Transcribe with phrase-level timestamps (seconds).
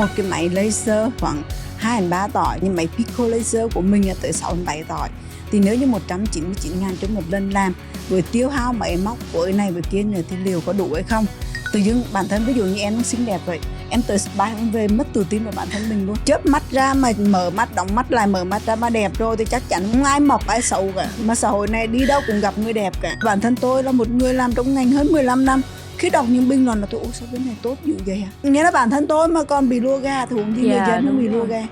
[0.00, 1.42] một cái máy laser khoảng
[1.76, 4.84] 2 đến 3 tỏi, nhưng máy pico laser của mình là tới 6 đến 7
[4.84, 5.08] tỏi.
[5.50, 7.74] Thì nếu như 199 ngàn cho một lần làm
[8.08, 10.88] với tiêu hao máy móc của cái này với kia nữa thì liệu có đủ
[10.94, 11.26] hay không?
[11.72, 13.58] Tự dưng bản thân ví dụ như em xinh đẹp vậy,
[13.90, 16.16] em tới spa em về mất tự tin vào bản thân mình luôn.
[16.24, 19.36] Chớp mắt ra mà mở mắt, đóng mắt lại, mở mắt ra mà đẹp rồi
[19.36, 21.08] thì chắc chắn không ai mập ai xấu cả.
[21.24, 23.16] Mà xã hội này đi đâu cũng gặp người đẹp cả.
[23.24, 25.62] Bản thân tôi là một người làm trong ngành hơn 15 năm
[26.00, 28.30] khi đọc những bình luận là tôi ủa sao cái này tốt dữ vậy à
[28.50, 30.86] nghĩa là bản thân tôi mà còn bị lua ga thì cũng thì người Dạ,
[30.86, 31.62] dân nó đúng bị lua ga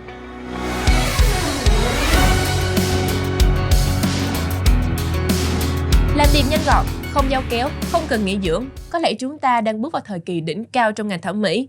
[6.16, 8.64] Làm đẹp nhanh gọn, không giao kéo, không cần nghỉ dưỡng.
[8.90, 11.68] Có lẽ chúng ta đang bước vào thời kỳ đỉnh cao trong ngành thẩm mỹ.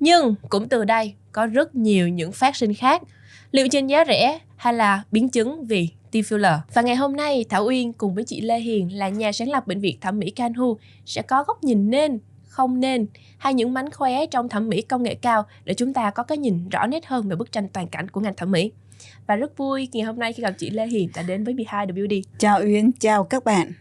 [0.00, 3.02] Nhưng cũng từ đây có rất nhiều những phát sinh khác.
[3.50, 6.58] Liệu trên giá rẻ hay là biến chứng vì T-filler.
[6.74, 9.66] Và ngày hôm nay Thảo Uyên cùng với chị Lê Hiền là nhà sáng lập
[9.66, 13.06] bệnh viện thẩm mỹ Canhu sẽ có góc nhìn nên, không nên
[13.38, 16.38] hay những mánh khóe trong thẩm mỹ công nghệ cao để chúng ta có cái
[16.38, 18.72] nhìn rõ nét hơn về bức tranh toàn cảnh của ngành thẩm mỹ.
[19.26, 21.88] Và rất vui ngày hôm nay khi gặp chị Lê Hiền đã đến với Behind
[21.88, 23.72] the Beauty chào Uyên chào các bạn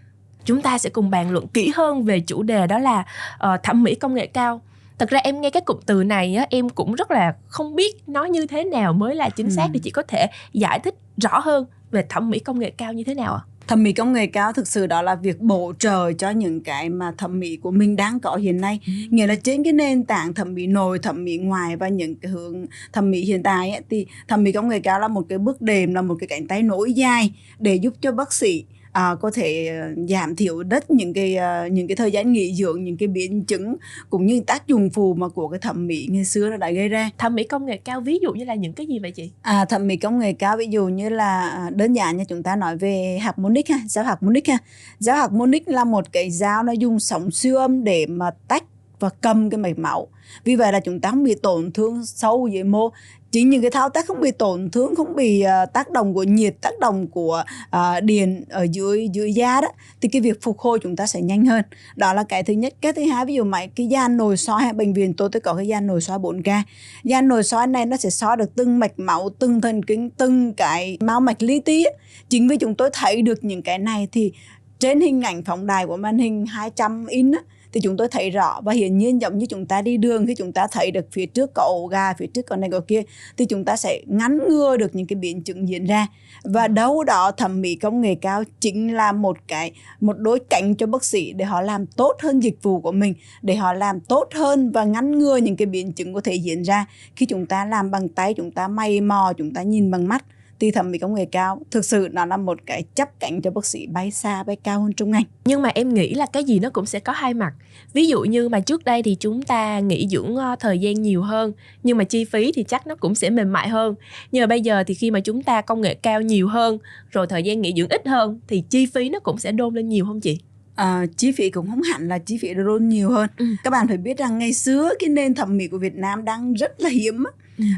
[0.46, 3.06] chúng ta sẽ cùng bàn luận kỹ hơn về chủ đề đó là
[3.38, 4.62] ờ, thẩm mỹ công nghệ cao
[5.00, 7.96] thật ra em nghe cái cụm từ này á, em cũng rất là không biết
[8.08, 9.70] nó như thế nào mới là chính xác Ừ.
[9.74, 13.04] thì chị có thể giải thích rõ hơn về thẩm mỹ công nghệ cao như
[13.04, 13.42] thế nào ạ?
[13.68, 16.90] Thẩm mỹ công nghệ cao thực sự đó là việc bổ trợ cho những cái
[16.90, 18.80] mà thẩm mỹ của mình đang có hiện nay.
[19.10, 22.32] Nghĩa là trên cái nền tảng thẩm mỹ nội thẩm mỹ ngoài và những cái
[22.32, 25.38] hướng thẩm mỹ hiện tại ấy, thì thẩm mỹ công nghệ cao là một cái
[25.38, 29.16] bước đệm là một cái cánh tay nối dài để giúp cho bác sĩ à,
[29.16, 32.84] có thể ờ, giảm thiểu đất những cái ờ, những cái thời gian nghỉ dưỡng
[32.84, 33.76] những cái biến chứng
[34.10, 36.90] cũng như tác dụng phụ mà của cái thẩm mỹ ngày xưa nó đã gây
[36.90, 39.32] ra thẩm mỹ công nghệ cao ví dụ như là những cái gì vậy chị
[39.42, 42.44] À, thẩm mỹ công nghệ cao ví dụ như là à, đơn giản như chúng
[42.44, 44.58] ta nói về harmonic ha, giáo harmonic ha.
[45.00, 48.64] Giáo harmonic là một cái dao nó dùng sóng siêu âm để mà tách
[49.00, 50.08] và cầm cái mạch máu.
[50.44, 52.92] Vì vậy là chúng ta không bị tổn thương sâu dưới mô.
[53.36, 56.24] Chính những cái thao tác không bị tổn thương, không bị uh, tác động của
[56.24, 57.44] nhiệt, tác động của
[57.76, 59.68] uh, điện ở dưới dưới da đó
[60.02, 61.64] thì cái việc phục hồi chúng ta sẽ nhanh hơn.
[61.96, 62.74] Đó là cái thứ nhất.
[62.82, 65.42] Cái thứ hai ví dụ mày cái da nồi soi hay bệnh viện tôi tôi
[65.42, 66.62] có cái da nồi soi 4K
[67.04, 70.54] da nồi soi này nó sẽ soi được từng mạch máu từng thần kinh từng
[70.54, 71.86] cái máu mạch lý tí
[72.30, 74.32] chính vì chúng tôi thấy được những cái này thì
[74.80, 77.40] trên hình ảnh phóng đài của màn hình 200 in á,
[77.76, 78.62] thì chúng tôi thấy rõ.
[78.62, 81.26] Và hiển nhiên giống như chúng ta đi đường khi chúng ta thấy được phía
[81.26, 83.02] trước có ổ gà phía trước có này có kia
[83.38, 86.08] thì chúng ta sẽ ngăn ngừa được những cái biến chứng diễn ra.
[86.44, 89.72] Và đâu đó thẩm mỹ công nghệ cao chính là một cái
[90.02, 93.14] một đối cảnh cho bác sĩ để họ làm tốt hơn dịch vụ của mình
[93.42, 96.62] để họ làm tốt hơn và ngăn ngừa những cái biến chứng có thể diễn
[96.62, 96.86] ra.
[97.16, 100.26] Khi chúng ta làm bằng tay chúng ta may mò chúng ta nhìn bằng mắt
[100.60, 103.52] thì thẩm mỹ công nghệ cao thực sự nó là một cái chấp cánh cho
[103.52, 105.24] bác sĩ bay xa bay cao hơn trong ngành.
[105.46, 107.54] Nhưng mà em nghĩ là cái gì nó cũng sẽ có hai mặt.
[107.94, 111.22] Ví dụ như mà trước đây thì chúng ta nghỉ dưỡng ờ, thời gian nhiều
[111.22, 113.96] hơn nhưng mà chi phí thì chắc nó cũng sẽ mềm mại hơn.
[114.32, 116.78] Nhưng mà bây giờ thì khi mà chúng ta công nghệ cao nhiều hơn
[117.12, 119.90] rồi thời gian nghỉ dưỡng ít hơn thì chi phí nó cũng sẽ đôn lên
[119.90, 120.40] nhiều không chị?
[120.76, 123.30] À, chi phí cũng không hẳn là chi phí đôn nhiều hơn.
[123.38, 123.46] Ừ.
[123.64, 126.54] các bạn phải biết rằng ngày xưa cái nền thẩm mỹ của Việt Nam đang
[126.54, 127.24] rất là hiếm.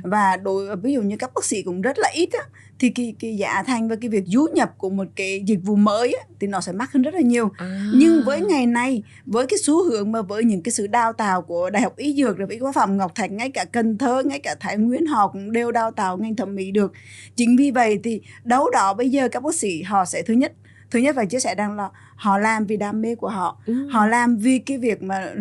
[0.04, 2.44] Và đối ví dụ như các bác sĩ cũng rất là ít á,
[2.80, 5.76] thì cái, cái giá thành và cái việc du nhập của một cái dịch vụ
[5.76, 7.52] mới á, thì nó sẽ mắc hơn rất là nhiều.
[7.94, 11.42] Nhưng với ngày nay với cái xu hướng mà với những cái sự đào tạo
[11.42, 14.24] của đại học y dược học y khoa phòng ngọc thạch ngay cả cần thơ
[14.26, 16.94] ngay cả thái nguyên họ cũng đều đào tạo ngành thẩm mỹ được.
[17.36, 20.54] Chính vì vậy thì đâu đó bây giờ các bác sĩ họ sẽ thứ nhất
[20.92, 23.62] thứ nhất phải chia sẻ rằng là họ làm vì đam mê của họ.
[23.66, 23.74] Ừ.
[23.88, 25.34] họ làm vì cái việc mà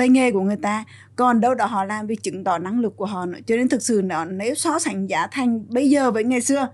[0.00, 0.84] tay nghề của người ta
[1.16, 3.38] còn đâu đó họ làm vì chứng tỏ năng lực của họ nữa.
[3.46, 6.68] Cho nên thực sự nó nếu so sánh giá thành bây giờ với ngày xưa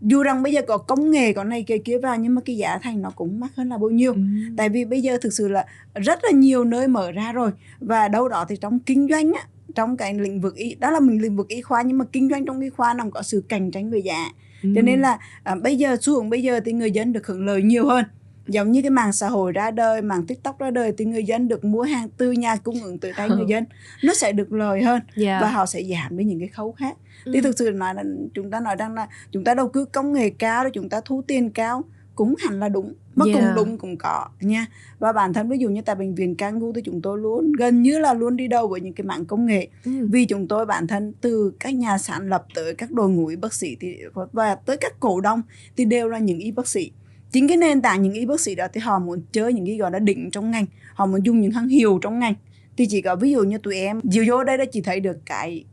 [0.00, 2.56] dù rằng bây giờ có công nghệ có này kia kia vào nhưng mà cái
[2.56, 4.12] giá thành nó cũng mắc hơn là bao nhiêu.
[4.12, 4.20] Ừ.
[4.56, 7.50] tại vì bây giờ thực sự là rất là nhiều nơi mở ra rồi
[7.80, 9.42] và đâu đó thì trong kinh doanh á
[9.74, 12.30] trong cái lĩnh vực y đó là mình lĩnh vực y khoa nhưng mà kinh
[12.30, 14.26] doanh trong y khoa nó có sự cạnh tranh về giá.
[14.62, 17.46] Cho nên là à, bây giờ xu hướng bây giờ thì người dân được hưởng
[17.46, 18.04] lợi nhiều hơn
[18.50, 21.48] giống như cái mạng xã hội ra đời mạng tiktok ra đời thì người dân
[21.48, 23.64] được mua hàng từ nhà cung ứng từ tay người dân
[24.04, 25.38] nó sẽ được lời hơn dạ.
[25.42, 27.30] và họ sẽ giảm đi những cái khấu khác Ừ.
[27.34, 28.02] thì thực sự nói là
[28.34, 31.00] chúng ta nói rằng là chúng ta đầu tư công nghệ cao để chúng ta
[31.04, 33.38] thu tiền cao cũng hẳn là đúng mà Yeah.
[33.40, 34.66] cũng đúng cũng có nha
[34.98, 37.82] và bản thân ví dụ như tại bệnh viện Cangu thì chúng tôi luôn gần
[37.82, 39.90] như là luôn đi đầu với những cái mạng công nghệ Ừ.
[40.10, 43.36] vì chúng tôi bản thân từ các nhà sản lập tới các đội ngũ y
[43.36, 43.96] bác sĩ thì
[44.32, 45.42] và tới các cổ đông
[45.76, 46.92] thì đều là những y bác sĩ
[47.32, 49.76] chính cái nền tảng những y bác sĩ đó thì họ muốn chơi những cái
[49.76, 50.66] gọi là đỉnh trong ngành.
[50.94, 52.34] Họ muốn dùng những hàng hiệu trong ngành.
[52.76, 55.16] Thì chỉ có ví dụ như tụi em dìu vô đây đã chỉ thấy được
[55.26, 55.64] cái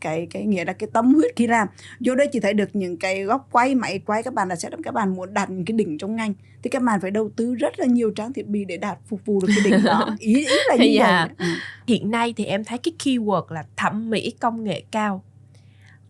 [0.00, 1.68] cái cái nghĩa là cái tâm huyết khi làm.
[2.00, 4.68] Vô đây chỉ thấy được những cái góc quay máy quay các bạn đã sẽ
[4.84, 6.34] các bạn muốn đạt những cái đỉnh trong ngành.
[6.62, 9.20] Thì các bạn phải đầu tư rất là nhiều trang thiết bị để đạt phục
[9.24, 10.16] vụ được cái đỉnh đó.
[10.18, 11.26] Ý ý là như Dạ.
[11.38, 11.48] vậy.
[11.48, 11.54] Ừ.
[11.86, 15.24] hiện nay thì em thấy cái keyword là thẩm mỹ công nghệ cao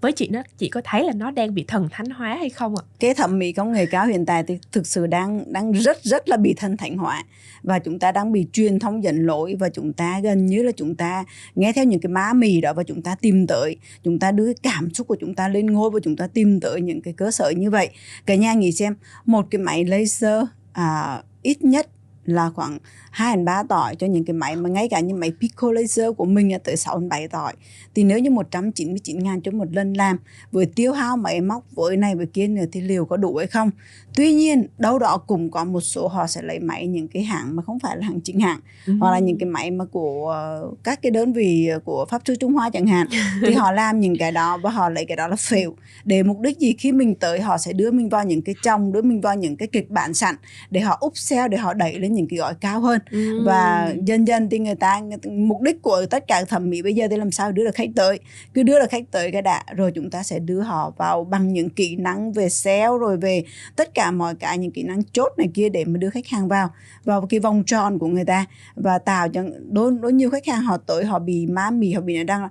[0.04, 2.74] với chị nó chị có thấy là nó đang bị thần thánh hóa hay không
[2.76, 2.82] ạ?
[3.00, 6.28] Cái thẩm mỹ công nghệ cao hiện tại thì thực sự đang đang rất rất
[6.28, 7.24] là bị thần thánh hóa.
[7.62, 10.72] Và chúng ta đang bị truyền thông dẫn lỗi và chúng ta gần như là
[10.76, 11.24] chúng ta
[11.54, 13.76] nghe theo những cái má mì đó và chúng ta tìm tới.
[14.02, 16.60] Chúng ta đưa cái cảm xúc của chúng ta lên ngôi và chúng ta tìm
[16.60, 17.88] tới những cái cơ sở như vậy.
[18.26, 21.88] Cả nhà nghĩ xem một cái máy laser à, ít nhất
[22.24, 22.78] là khoảng
[23.10, 26.06] 2 đến 3 tỏi cho những cái máy mà ngay cả những máy Pico laser
[26.16, 27.52] của mình là tới 6 đến 7 tỏi.
[27.94, 30.18] Thì nếu như 199 ngàn cho một lần làm,
[30.52, 33.46] với tiêu hao máy móc, với này, với kia nữa thì liệu có đủ hay
[33.46, 33.70] không?
[34.16, 37.56] Tuy nhiên đâu đó cũng có một số họ sẽ lấy máy những cái hãng
[37.56, 38.60] mà không phải là hãng chính hãng
[39.00, 42.36] hoặc là những cái máy mà của ờ, các cái đơn vị của pháp sư
[42.36, 43.06] Trung Hoa chẳng hạn.
[43.46, 45.74] Thì họ làm những cái đó và họ lấy cái đó là phễu.
[46.04, 46.74] Để mục đích gì?
[46.78, 49.56] Khi mình tới họ sẽ đưa mình vào những cái trong đưa mình vào những
[49.56, 50.34] cái kịch bản sẵn
[50.70, 53.00] để họ upsell để họ đẩy lên những cái gói cao hơn.
[53.44, 56.82] Và dần dần thì người ta người ta- mục đích của tất cả thẩm mỹ
[56.82, 58.18] bây giờ thì làm sao đưa được khách tới?
[58.54, 61.52] Cứ đưa được khách tới cái đã rồi chúng ta sẽ đưa họ vào bằng
[61.52, 63.44] những kỹ năng về sale rồi về
[63.76, 66.48] tất cả mọi cái những kỹ năng chốt này kia để mà đưa khách hàng
[66.48, 66.70] vào
[67.04, 70.62] vào cái vòng tròn của người ta và tạo cho đối đối nhiều khách hàng
[70.62, 72.48] họ tới họ bị má mì họ bị đang là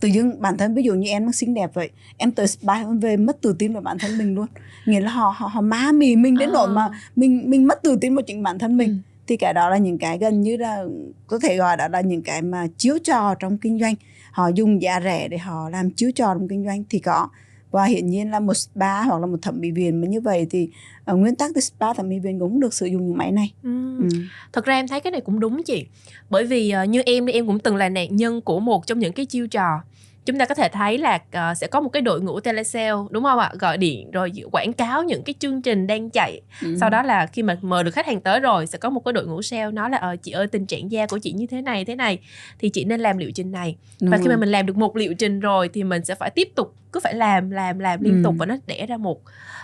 [0.00, 3.16] tự dưng bản thân ví dụ như em xinh đẹp vậy em tới spa về
[3.16, 4.46] mất tự tin vào bản thân mình luôn.
[4.86, 7.96] Nghĩa là họ họ, họ má mì mình đến nỗi mà mình mình mất tự
[8.00, 8.88] tin vào chính bản thân mình.
[8.88, 8.94] Ừ.
[9.26, 10.84] thì cái đó là những cái gần như là
[11.26, 13.94] có thể gọi đó là những cái mà chiếu trò trong kinh doanh.
[14.30, 17.28] Họ dùng giá rẻ để họ làm chiếu trò trong kinh doanh thì có
[17.76, 20.46] và hiển nhiên là một spa hoặc là một thẩm mỹ viện mà như vậy
[20.50, 20.68] thì
[21.04, 23.52] ở nguyên tắc thì spa thẩm mỹ viện cũng được sử dụng những máy này
[23.62, 23.98] Ừ.
[23.98, 24.08] ừ.
[24.52, 25.86] thật ra em thấy cái này cũng đúng chị
[26.30, 28.98] bởi vì ờ, như em thì em cũng từng là nạn nhân của một trong
[28.98, 29.80] những cái chiêu trò
[30.26, 33.24] chúng ta có thể thấy là ờ, sẽ có một cái đội ngũ telesale đúng
[33.24, 36.76] không ạ gọi điện rồi quảng cáo những cái chương trình đang chạy Ừ.
[36.80, 39.12] sau đó là khi mà mời được khách hàng tới rồi sẽ có một cái
[39.12, 41.62] đội ngũ sale nói là ờ chị ơi tình trạng da của chị như thế
[41.62, 42.18] này thế này
[42.58, 44.36] thì chị nên làm liệu trình này Đúng và khi mà rồi.
[44.36, 47.14] mình làm được một liệu trình rồi thì mình sẽ phải tiếp tục cứ phải
[47.14, 48.20] làm làm làm liên Ừ.
[48.24, 49.20] tục và nó đẻ ra một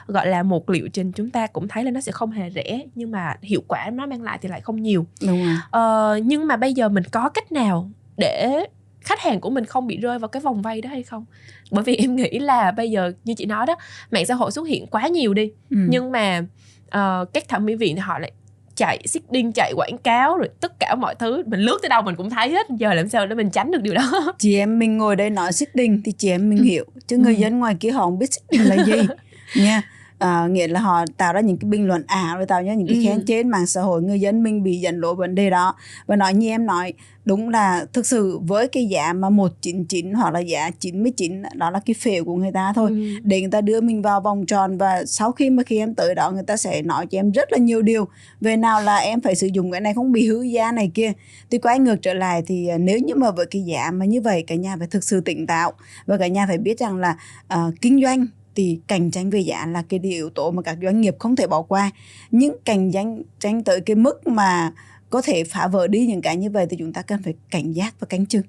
[0.07, 2.81] gọi là một liệu trình chúng ta cũng thấy là nó sẽ không hề rẻ
[2.95, 6.47] nhưng mà hiệu quả nó mang lại thì lại không nhiều đúng rồi Ờ, nhưng
[6.47, 8.65] mà bây giờ mình có cách nào để
[9.05, 11.25] khách hàng của mình không bị rơi vào cái vòng vây đó hay không
[11.71, 13.77] bởi vì em nghĩ là bây giờ như chị nói đó
[14.11, 15.77] mạng xã hội xuất hiện quá nhiều đi ừ.
[15.89, 16.43] nhưng mà
[16.91, 18.33] ờ, các thẩm mỹ viện họ lại
[18.77, 22.17] chạy seeding chạy quảng cáo rồi tất cả mọi thứ mình lướt tới đâu mình
[22.17, 24.99] cũng thấy hết giờ làm sao để mình tránh được điều đó chị em mình
[24.99, 26.65] ngồi đây nói xích đình thì chị em mình Ừ.
[26.65, 27.39] hiểu chứ người Ừ.
[27.41, 28.93] dân ngoài kia họ không biết xích đình là gì
[29.55, 29.83] nha
[30.23, 32.87] à, nghĩa là họ tạo ra những cái bình luận ảo rồi tạo ra những
[32.89, 33.03] cái Ừ.
[33.05, 35.75] khen trên mạng xã hội người dân mình bị dẫn lối vấn đề đó.
[36.07, 36.93] Và nói như em nói
[37.25, 41.81] đúng là thực sự với cái giá mà 199 hoặc là giá 99 đó là
[41.87, 42.91] cái phễu của người ta thôi.
[42.91, 42.97] Ừ.
[43.23, 46.15] để người ta đưa mình vào vòng tròn và sau khi mà khi em tới
[46.15, 48.09] đó người ta sẽ nói cho em rất là nhiều điều.
[48.41, 51.13] Về nào là em phải sử dụng cái này không bị hư da này kia.
[51.51, 54.21] Thì quay ngược trở lại thì à, nếu như mà với cái giá mà như
[54.21, 55.73] vậy cả nhà phải thực sự tỉnh táo.
[56.07, 57.17] Và cả nhà phải biết rằng là
[57.49, 60.79] à, kinh doanh thì cạnh tranh về giá là cái điều yếu tố mà các
[60.83, 61.91] doanh nghiệp không thể bỏ qua.
[62.31, 64.73] Những cạnh tranh tranh tới cái mức mà
[65.11, 67.73] có thể phá vỡ đi những cái như vậy thì chúng ta cần phải cảnh
[67.73, 68.43] giác và canh chừng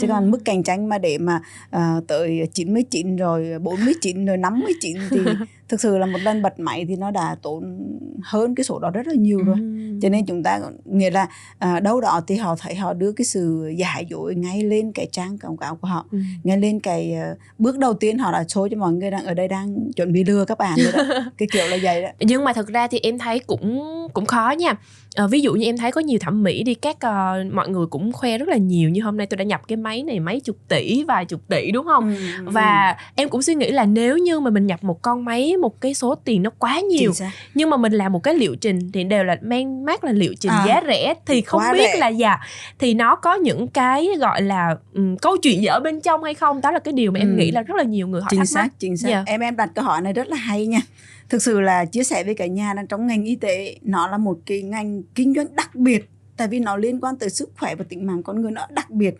[0.00, 0.10] chứ Ừ.
[0.10, 5.20] còn mức cạnh tranh mà để mà à, tới 99 rồi 49 rồi 59 thì
[5.68, 7.88] thực sự là một lần bật máy thì nó đã tốn
[8.22, 9.98] hơn cái số đó rất là nhiều rồi Ừ.
[10.02, 13.24] cho nên chúng ta nghĩa là à, đâu đó thì họ thấy họ đưa cái
[13.24, 16.18] sự giả dối ngay lên cái trang quảng cáo của họ Ừ.
[16.44, 19.34] ngay lên cái ờ, bước đầu tiên họ đã show cho mọi người đang ở
[19.34, 22.44] đây đang chuẩn bị lừa các bạn rồi đó cái kiểu là vậy đó nhưng
[22.44, 23.80] mà thật ra thì em thấy cũng
[24.12, 24.74] cũng khó nha
[25.16, 27.86] Ờ, ví dụ như em thấy có nhiều thẩm mỹ đi các ờ, mọi người
[27.86, 30.40] cũng khoe rất là nhiều như hôm nay tôi đã nhập cái máy này mấy
[30.40, 32.14] chục tỷ vài chục tỷ đúng không?
[32.14, 35.56] Ừ, và em cũng suy nghĩ là nếu như mà mình nhập một con máy
[35.56, 37.12] một cái số tiền nó quá nhiều
[37.54, 40.34] nhưng mà mình làm một cái liệu trình thì đều là mang mát là liệu
[40.40, 41.96] trình À, giá rẻ thì không biết rẻ.
[41.98, 42.36] là dạ
[42.78, 46.60] thì nó có những cái gọi là ừm, câu chuyện dở bên trong hay không?
[46.60, 47.36] Đó là cái điều mà em Ừ.
[47.38, 49.08] nghĩ là rất là nhiều người họ chính thắc xác mắc chính xác.
[49.08, 49.22] Dạ.
[49.26, 50.80] em em đặt câu hỏi này rất là hay nha
[51.30, 54.18] thực sự là chia sẻ với cả nhà là trong ngành y tế nó là
[54.18, 57.74] một cái ngành kinh doanh đặc biệt tại vì nó liên quan tới sức khỏe
[57.74, 59.14] và tính mạng con người nó đặc biệt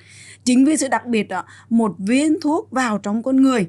[0.44, 3.66] chính vì sự đặc biệt đó một viên thuốc vào trong con người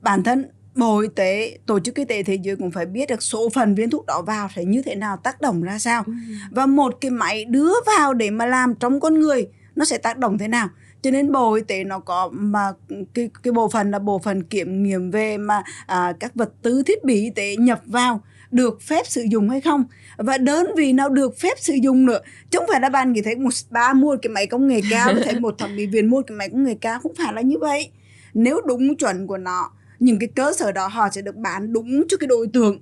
[0.00, 3.22] bản thân Bộ Y tế, Tổ chức Y tế Thế giới cũng phải biết được
[3.22, 6.04] số phần viên thuốc đó vào sẽ như thế nào, tác động ra sao.
[6.50, 10.18] Và một cái máy đưa vào để mà làm trong con người nó sẽ tác
[10.18, 10.68] động thế nào.
[11.04, 12.72] Cho nên Bộ Y tế nó có mà
[13.14, 16.82] cái, cái bộ phận là bộ phận kiểm nghiệm về mà à, các vật tư
[16.86, 18.20] thiết bị y tế nhập vào
[18.50, 19.84] được phép sử dụng hay không.
[20.16, 22.18] Và đơn vị nào được phép sử dụng nữa
[22.50, 25.14] chứ không phải là bạn nghĩ thấy một spa mua cái máy công nghệ cao
[25.24, 27.58] thấy một thẩm mỹ viện mua cái máy công nghệ cao không phải là như
[27.58, 27.90] vậy.
[28.34, 32.08] Nếu đúng chuẩn của nó những cái cơ sở đó họ sẽ được bán đúng
[32.08, 32.80] cho cái đối tượng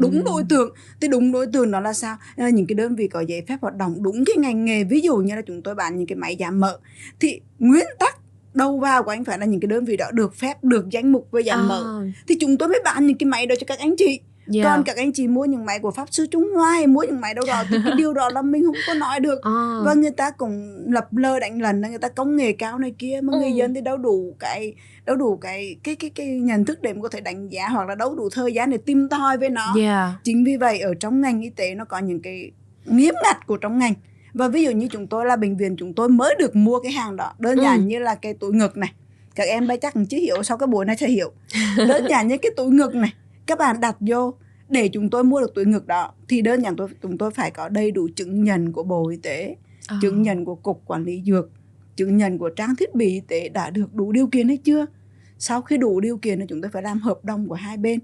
[0.00, 0.22] đúng Ừ.
[0.26, 0.74] đối tượng.
[1.00, 2.16] Thì đúng đối tượng đó là sao?
[2.36, 4.84] Là những cái đơn vị có giấy phép hoạt động đúng cái ngành nghề.
[4.84, 6.78] Ví dụ như là chúng tôi bán những cái máy giảm mỡ.
[7.20, 8.16] Thì nguyên tắc
[8.54, 11.12] đầu vào của anh phải là những cái đơn vị đó được phép được danh
[11.12, 11.82] mục về giảm mỡ.
[11.84, 14.20] À, thì chúng tôi mới bán những cái máy đó cho các anh chị
[14.54, 14.64] yeah.
[14.64, 17.20] còn các anh chị mua những máy của pháp sư trung hoa hay mua những
[17.20, 19.50] máy đâu đó thì cái điều đó là mình không có nói được À.
[19.84, 23.20] và người ta cũng lập lơ đánh lần người ta công nghệ cao này kia
[23.22, 23.56] mà người Ừ.
[23.56, 24.74] dân thì đâu đủ cái
[25.06, 27.88] đâu đủ cái cái cái cái nhận thức để mà có thể đánh giá hoặc
[27.88, 30.10] là đâu đủ thời gian để tìm tòi với nó Yeah.
[30.24, 32.50] chính vì vậy ở trong ngành y tế nó có những cái
[32.84, 33.94] nghiêm ngặt của trong ngành
[34.34, 36.92] và ví dụ như chúng tôi là bệnh viện chúng tôi mới được mua cái
[36.92, 37.62] hàng đó đơn Ừ.
[37.62, 38.92] giản như là cái túi ngực này
[39.34, 41.32] các em bây chắc chưa hiểu sau cái buổi này sẽ hiểu
[41.76, 43.12] đơn giản như cái túi ngực này
[43.46, 44.34] các bạn đặt vô
[44.68, 47.50] để chúng tôi mua được túi ngực đó thì đơn giản tôi chúng tôi phải
[47.50, 49.56] có đầy đủ chứng nhận của bộ y tế
[49.86, 49.98] À.
[50.02, 51.50] chứng nhận của cục quản lý dược
[51.96, 54.86] chứng nhận của trang thiết bị y tế đã được đủ điều kiện hay chưa
[55.38, 58.00] sau khi đủ điều kiện thì chúng tôi phải làm hợp đồng của hai bên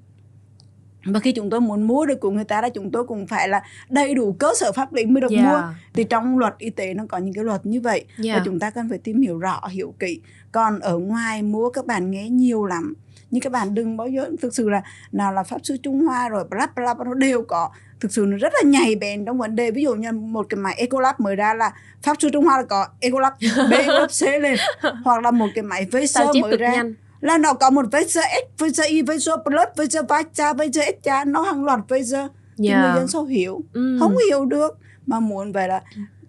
[1.05, 3.49] và khi chúng tôi muốn mua được của người ta là chúng tôi cũng phải
[3.49, 5.45] là đầy đủ cơ sở pháp lý mới được Yeah.
[5.47, 5.63] mua
[5.95, 8.39] thì trong luật y tế nó có những cái luật như vậy Yeah.
[8.39, 10.21] và chúng ta cần phải tìm hiểu rõ hiểu kỹ
[10.53, 12.95] còn ở ngoài mua các bạn nghe nhiều lắm
[13.37, 16.29] nhưng các bạn đừng bao giờ thực sự là nào là pháp sư trung hoa
[16.29, 17.71] rồi bla bla bla nó đều có.
[18.01, 20.59] Thực sự nó rất là nhạy bén trong vấn đề ví dụ như một cái
[20.59, 23.33] máy Ecolab mới ra là pháp sư trung hoa là có Ecolab
[23.71, 24.57] B Ecolab C lên.
[25.05, 26.95] Hoặc là một cái máy Vaser mới ra nhanh.
[27.21, 31.43] là nó có một Vaser X, Vaser Y, Vaser Plus, Vaser Vacha, Vaser Extra nó
[31.43, 31.97] hàng loạt thì
[32.59, 32.83] Yeah.
[32.85, 33.61] người dân sao hiểu.
[33.73, 33.97] Ừ.
[34.01, 35.83] không hiểu được mà muốn vậy là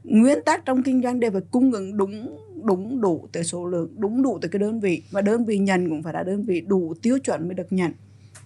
[0.03, 3.89] nguyên tắc trong kinh doanh đều phải cung ứng đúng đúng đủ tới số lượng
[3.97, 6.61] đúng đủ tới cái đơn vị và đơn vị nhận cũng phải là đơn vị
[6.67, 7.91] đủ tiêu chuẩn mới được nhận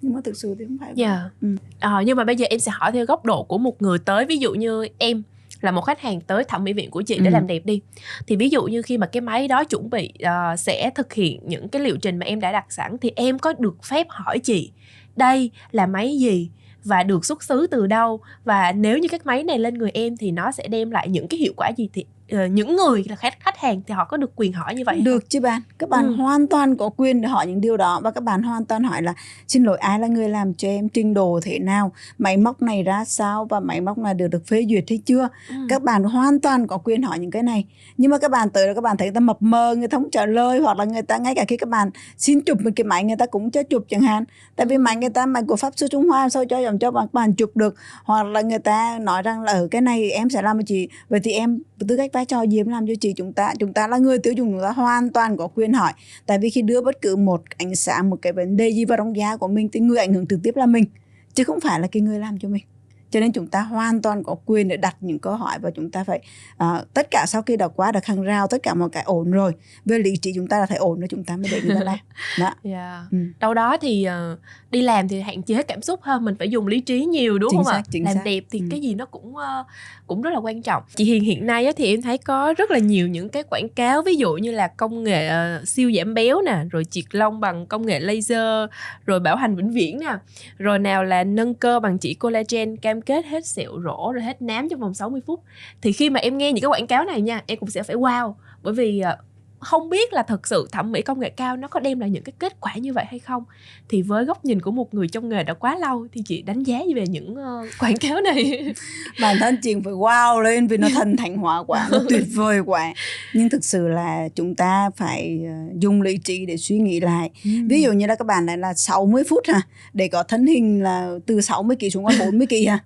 [0.02, 0.92] nhưng mà thực sự thì không phải.
[0.96, 1.20] Dạ.
[1.42, 1.48] Ừ.
[1.80, 4.26] Ờ, nhưng mà bây giờ em sẽ hỏi theo góc độ của một người tới
[4.26, 5.24] ví dụ như em
[5.62, 7.32] là một khách hàng tới thẩm mỹ viện của chị để Ừ.
[7.34, 7.82] làm đẹp đi
[8.28, 11.40] thì ví dụ như khi mà cái máy đó chuẩn bị ờ, sẽ thực hiện
[11.46, 14.40] những cái liệu trình mà em đã đặt sẵn thì em có được phép hỏi
[14.40, 14.72] chị
[15.16, 16.50] đây là máy gì
[16.84, 20.18] và được xuất xứ từ đâu và nếu như các máy này lên người em
[20.18, 23.16] thì nó sẽ đem lại những cái hiệu quả gì thì ờ, những người là
[23.16, 25.62] khách khách hàng thì họ có được quyền hỏi như vậy được chứ bạn.
[25.78, 26.16] Các bạn Ừ.
[26.16, 29.02] hoàn toàn có quyền để hỏi những điều đó và các bạn hoàn toàn hỏi
[29.02, 29.14] là
[29.48, 30.90] xin lỗi ai là người làm cho em?
[30.90, 31.92] Trình độ thế nào?
[32.18, 33.46] Máy móc này ra sao?
[33.50, 35.28] Và máy móc này được được phê duyệt hay chưa?
[35.50, 35.56] Ừ.
[35.70, 37.66] các bạn hoàn toàn có quyền hỏi những cái này.
[37.98, 39.98] Nhưng mà các bạn tới đó các bạn thấy người ta mập mờ người ta
[39.98, 42.70] không trả lời hoặc là người ta ngay cả khi các bạn xin chụp một
[42.76, 44.24] cái máy người ta cũng cho chụp chẳng hạn.
[44.56, 46.92] Tại vì máy người ta máy của pháp sư trung hoa sao cho dòng cho
[46.92, 47.76] các bạn chụp được?
[48.04, 51.20] Hoặc là người ta nói rằng là ở cái này em sẽ làm chị vậy
[51.24, 53.54] thì em tư cách vai trò gì em làm cho chị chúng ta.
[53.60, 55.94] Chúng ta là người tiêu dùng, chúng ta hoàn toàn có quyền hỏi.
[56.26, 58.98] Tại vì khi đưa bất cứ một ánh sáng, một cái vấn đề gì vào
[58.98, 60.86] trong giá của mình, thì người ảnh hưởng trực tiếp là mình,
[61.34, 62.64] chứ không phải là cái người làm cho mình
[63.12, 65.92] cho nên chúng ta hoàn toàn có quyền để đặt những câu hỏi và chúng
[65.92, 66.20] ta phải
[66.58, 69.32] à, tất cả sau khi đã qua được hàng rào tất cả mọi cái ổn
[69.32, 69.52] rồi
[69.86, 71.84] về lý trí chúng ta là phải ổn rồi chúng ta mới để người ta
[71.84, 71.98] làm
[72.40, 73.06] đó Dạ.
[73.12, 73.18] ừ.
[73.40, 74.38] đâu đó thì ờ,
[74.72, 77.52] đi làm thì hạn chế cảm xúc hơn mình phải dùng lý trí nhiều đúng
[77.52, 78.22] Chính không ạ làm xác.
[78.26, 78.66] đẹp thì Ừ.
[78.72, 79.64] cái gì nó cũng ờ,
[80.08, 82.72] cũng rất là quan trọng chị Hiền hiện nay á, thì em thấy có rất
[82.72, 86.14] là nhiều những cái quảng cáo ví dụ như là công nghệ ờ, siêu giảm
[86.14, 88.70] béo nè rồi triệt lông bằng công nghệ laser
[89.06, 90.14] rồi bảo hành vĩnh viễn nè
[90.58, 94.42] rồi nào là nâng cơ bằng chỉ collagen cam kết hết sẹo rỗ rồi hết
[94.42, 95.44] nám trong vòng 60 phút.
[95.82, 97.96] Thì khi mà em nghe những cái quảng cáo này nha em cũng sẽ phải
[97.96, 98.34] wow.
[98.64, 99.18] Bởi vì ờ,
[99.62, 102.24] không biết là thực sự thẩm mỹ công nghệ cao nó có đem lại những
[102.24, 103.44] cái kết quả như vậy hay không.
[103.90, 106.64] Thì với góc nhìn của một người trong nghề đã quá lâu thì chị đánh
[106.64, 108.74] giá về những ờ, quảng cáo này.
[109.22, 112.60] Bản thân chị phải wow lên vì nó thần thánh hóa quá nó tuyệt vời
[112.60, 112.94] quá.
[113.34, 117.30] Nhưng thực sự là chúng ta phải ờ, dùng lý trí để suy nghĩ lại.
[117.44, 119.62] Ví dụ như là các bạn này là 60 phút ha
[119.94, 122.80] để có thân hình là từ 60 kg xuống còn 40 kg ha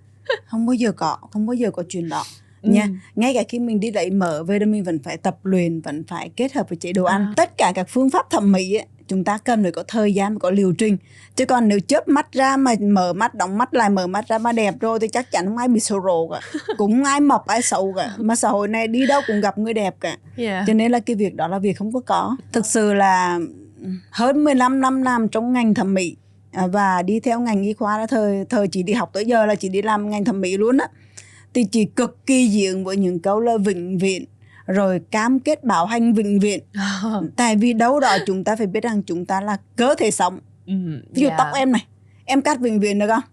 [0.46, 2.24] không bao giờ có không bao giờ có chuyện đó.
[2.62, 2.72] Ừ.
[2.72, 5.82] nha ngay cả khi mình đi lấy mỡ về thì mình vẫn phải tập luyện
[5.82, 7.22] vẫn phải kết hợp với chế độ ăn.
[7.22, 7.34] À.
[7.36, 10.39] tất cả các phương pháp thẩm mỹ ấy, chúng ta cần phải có thời gian
[10.39, 10.98] có liều trình.
[11.36, 14.38] Chứ còn nếu chớp mắt ra mà mở mắt đóng mắt lại mở mắt ra
[14.38, 16.39] mà đẹp rồi thì chắc chắn không ai bị sầu rồ cả.
[16.77, 18.13] Cũng ai mập ai xấu cả.
[18.17, 20.17] Mà xã hội này đi đâu cũng gặp người đẹp cả.
[20.38, 20.63] Yeah.
[20.67, 22.36] cho nên là cái việc đó là việc không có có.
[22.51, 23.39] Thực sự là
[24.12, 26.15] hơn 15 năm làm trong ngành thẩm mỹ
[26.71, 29.55] và đi theo ngành y khoa là thời thời chỉ đi học tới giờ là
[29.55, 30.88] chỉ đi làm ngành thẩm mỹ luôn á.
[31.53, 34.25] Thì chị cực kỳ ứng với những câu là vĩnh viễn
[34.65, 36.59] rồi cam kết bảo hành vĩnh viễn.
[37.35, 40.39] Tại vì đâu đó chúng ta phải biết rằng chúng ta là cơ thể sống.
[40.67, 40.74] Ừ,
[41.12, 41.35] ví dụ dạ.
[41.38, 41.85] tóc em này
[42.25, 43.24] em cắt vĩnh viễn được không?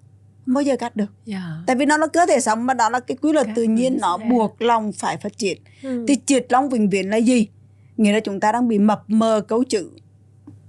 [0.47, 1.11] Không bao giờ cắt được.
[1.25, 1.43] Dạ.
[1.67, 3.63] tại vì nó là cơ thể sống mà đó là cái quy luật Các tự
[3.63, 5.59] nhiên nó sẽ- buộc lòng phải phát triển.
[5.83, 6.05] Ừ.
[6.09, 7.49] thì triệt long vĩnh viễn là gì?
[7.97, 9.91] Nghĩa là chúng ta đang bị mập mờ cấu chữ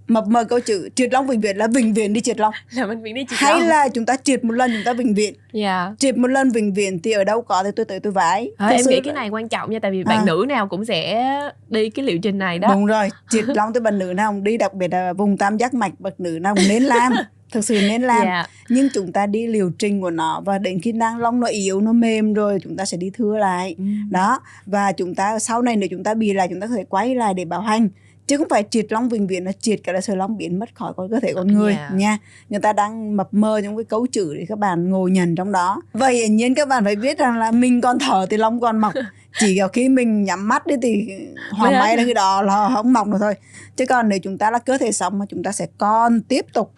[0.07, 2.53] mập mờ câu chữ triệt long vĩnh viễn là vĩnh viễn đi triệt long.
[2.71, 5.13] Là bệnh viện đi chị hay là chúng ta triệt một lần chúng ta vĩnh
[5.13, 5.33] viễn.
[5.53, 5.91] Dạ.
[5.99, 8.65] Triệt một lần vĩnh viễn thì ở đâu có thì tôi tới tôi vái Thực
[8.69, 10.23] em nghĩ là- cái này quan trọng nha tại vì bạn À.
[10.25, 11.23] nữ nào cũng sẽ
[11.69, 12.67] đi cái liệu trình này đó.
[12.73, 15.57] Đúng rồi triệt long tới bạn nữ nào cũng đi đặc biệt là vùng tam
[15.57, 17.13] giác mạch bậc nữ nào cũng nên làm
[17.51, 18.21] thực sự nên làm.
[18.25, 18.45] Dạ.
[18.69, 21.81] Nhưng chúng ta đi liều trình của nó và đến khi nang long nó yếu
[21.81, 23.75] nó mềm rồi chúng ta sẽ đi thưa lại.
[23.77, 23.83] Ừ.
[24.09, 26.83] đó và chúng ta sau này nếu chúng ta bị lại chúng ta có thể
[26.89, 27.89] quay lại để bảo hành
[28.27, 30.69] chứ không phải triệt long vĩnh viễn là triệt cả là sợi long biến mất
[30.75, 31.93] khỏi con cơ thể con người Yeah.
[31.93, 32.17] nha
[32.49, 35.51] người ta đang mập mờ trong cái cấu chữ để các bạn ngồi nhận trong
[35.51, 38.59] đó vậy hiển nhiên các bạn phải biết rằng là mình còn thở thì long
[38.59, 38.93] còn mọc
[39.39, 41.07] chỉ có khi mình nhắm mắt đi thì
[41.51, 41.95] hoàng hết.
[41.95, 43.33] là cái đó là không mọc nữa thôi
[43.75, 46.45] chứ còn nếu chúng ta là cơ thể sống mà chúng ta sẽ còn tiếp
[46.53, 46.71] tục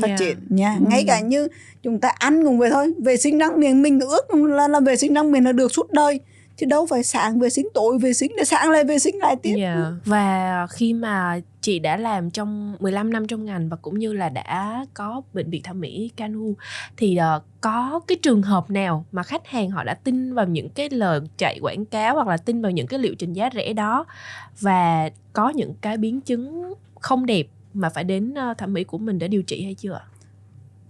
[0.00, 0.18] phát Yeah.
[0.18, 0.84] triển nha Ừ.
[0.88, 1.48] ngay cả như
[1.82, 4.96] chúng ta ăn cùng vậy thôi vệ sinh răng miệng mình ước là, là vệ
[4.96, 6.20] sinh răng miệng là được suốt đời
[6.58, 9.36] chứ đâu phải sáng vệ sinh, tối vệ sinh để sáng lại vệ sinh lại
[9.42, 9.78] tiếp yeah.
[10.04, 14.28] Và khi mà chị đã làm trong 15 năm trong ngành và cũng như là
[14.28, 16.54] đã có bệnh viện thẩm mỹ Canu,
[16.96, 20.68] thì ờ, có cái trường hợp nào mà khách hàng họ đã tin vào những
[20.68, 23.72] cái lời chạy quảng cáo hoặc là tin vào những cái liệu trình giá rẻ
[23.72, 24.06] đó
[24.60, 28.98] và có những cái biến chứng không đẹp mà phải đến ờ, thẩm mỹ của
[28.98, 30.00] mình để điều trị hay chưa?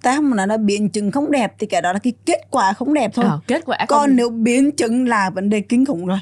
[0.03, 2.95] Không nói là biến chứng không đẹp thì cái đó là cái kết quả không
[2.95, 3.25] đẹp thôi.
[3.25, 6.19] Ờ, kết quả không còn nếu biến chứng là vấn đề kinh khủng rồi.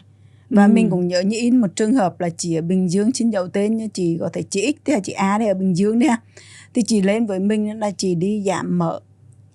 [0.51, 0.69] Và Ừ.
[0.73, 3.49] mình cũng nhớ như in một trường hợp là chị ở Bình Dương xin giấu
[3.49, 6.11] tên nha chị có thể chị X hay chị A đây ở Bình Dương đấy
[6.75, 9.01] thì chị lên với mình là chị đi giảm mỡ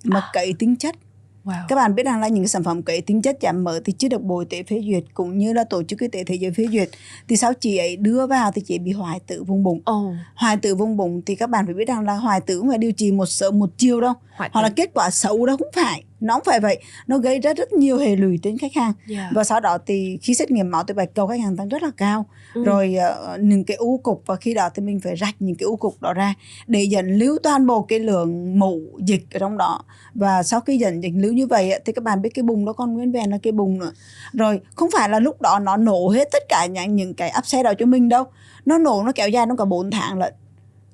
[0.03, 0.95] mà cấy tính chất
[1.45, 1.67] wow.
[1.67, 3.93] các bạn biết rằng là những cái sản phẩm cấy tính chất giảm mỡ thì
[3.93, 6.35] chưa được bộ y tế phê duyệt cũng như là tổ chức y tế thế
[6.35, 6.89] giới phê duyệt.
[7.27, 9.81] Thì sau chị ấy đưa vào thì chị bị hoại tử vùng bụng.
[9.85, 12.77] Ồ, hoại tử vùng bụng thì các bạn phải biết rằng là hoại tử phải
[12.77, 14.13] điều trị một sớm một chiều đâu.
[14.35, 16.81] Hoại hoặc là kết quả xấu đâu không phải nó không phải vậy.
[17.07, 18.93] Nó gây ra rất nhiều hệ lụy đến khách hàng.
[19.07, 19.29] Dạ.
[19.33, 21.83] và sau đó thì khi xét nghiệm máu tế bạch cầu khách hàng tăng rất
[21.83, 22.25] là cao.
[22.53, 22.63] Ừ.
[22.63, 25.65] rồi ờ, những cái u cục và khi đó thì mình phải rạch những cái
[25.65, 26.33] u cục đó ra
[26.67, 29.83] để dẫn lưu toàn bộ cái lượng mũ dịch ở trong đó.
[30.13, 32.73] Và sau khi dẫn dịch lưu như vậy thì các bạn biết cái bùng nó
[32.73, 33.91] còn nguyên vẹn là cái bùng nữa.
[34.33, 37.47] Rồi không phải là lúc đó nó nổ hết tất cả những những cái áp
[37.47, 38.23] xe đó cho mình đâu.
[38.65, 40.33] Nó nổ nó kéo dài nó cả 4 tháng lận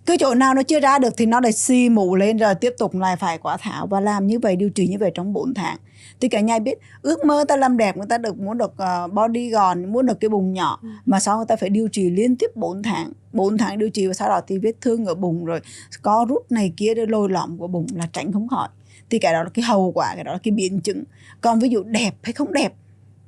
[0.08, 2.74] cứ chỗ nào nó chưa ra được thì nó lại xi mũ lên rồi tiếp
[2.78, 5.54] tục lại phải quả thảo và làm như vậy điều trị như vậy trong 4
[5.54, 5.78] tháng.
[6.20, 8.74] Thì cả nhà biết ước mơ ta làm đẹp người ta được muốn được
[9.06, 10.80] uh, body gòn muốn được cái bụng nhỏ.
[10.82, 10.90] Ừ.
[11.06, 14.08] mà sau người ta phải điều trị liên tiếp 4 tháng 4 tháng điều trị
[14.08, 15.60] và sau đó thì vết thương ở bụng rồi
[16.02, 18.68] có rút này kia để lôi lõm của bụng là tránh không khỏi.
[19.10, 21.04] Thì cái đó là cái hậu quả cái đó là cái biến chứng.
[21.42, 22.74] Còn ví dụ đẹp hay không đẹp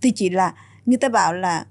[0.02, 0.54] thì chỉ là
[0.86, 1.66] người ta bảo là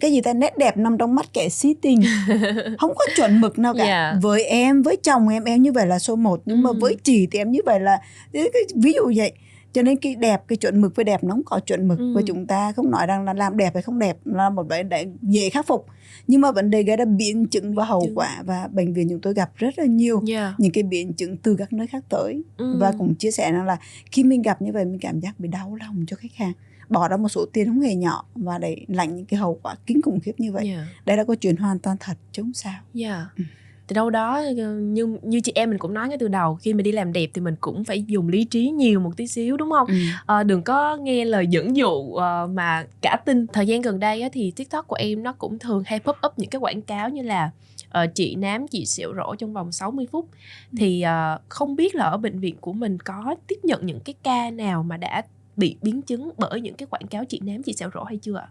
[0.00, 2.00] cái gì ta nét đẹp nằm trong mắt kẻ si tình
[2.78, 4.14] không có chuẩn mực nào cả Dạ.
[4.22, 6.76] với em với chồng em em như vậy là số 1 nhưng mà Ừ.
[6.80, 7.98] với chị thì em như vậy là
[8.32, 9.32] cái- ví dụ vậy
[9.72, 12.12] cho nên cái đẹp cái chuẩn mực với đẹp nó không có chuẩn mực Ừ.
[12.16, 14.88] và chúng ta không nói rằng là làm đẹp hay không đẹp là một vấn
[14.88, 15.86] đề dễ khắc phục
[16.26, 19.20] nhưng mà vấn đề gây ra biến chứng và hậu quả và bệnh viện chúng
[19.20, 20.54] tôi gặp rất là nhiều Dạ.
[20.58, 22.76] những cái biến chứng từ các nơi khác tới Ừ.
[22.80, 23.76] và cũng chia sẻ rằng là
[24.10, 26.52] khi mình gặp như vậy mình cảm giác bị đau lòng cho khách hàng
[26.88, 29.74] bỏ ra một số tiền không hề nhỏ và để lãnh những cái hậu quả
[29.86, 30.86] kinh khủng khiếp như vậy Dạ.
[31.04, 33.26] đây là câu chuyện hoàn toàn thật chứ không sao Dạ.
[33.38, 33.44] Ừ.
[33.86, 36.74] Từ đâu đó ờ, như như chị em mình cũng nói ngay từ đầu khi
[36.74, 39.56] mà đi làm đẹp thì mình cũng phải dùng lý trí nhiều một tí xíu
[39.56, 39.86] đúng không?
[40.26, 43.46] Ờ, đừng có nghe lời dẫn dụ ờ, mà cả tin.
[43.46, 46.32] Thời gian gần đây á, thì TikTok của em nó cũng thường hay pop up
[46.38, 47.50] những cái quảng cáo như là
[47.88, 50.28] ờ, chị nám chị sẹo rỗ trong vòng 60 phút.
[50.76, 54.14] Thì ờ, không biết là ở bệnh viện của mình có tiếp nhận những cái
[54.22, 55.22] ca nào mà đã
[55.58, 58.36] bị biến chứng bởi những cái quảng cáo chị nám chị sẹo rỗ hay chưa
[58.36, 58.48] ạ?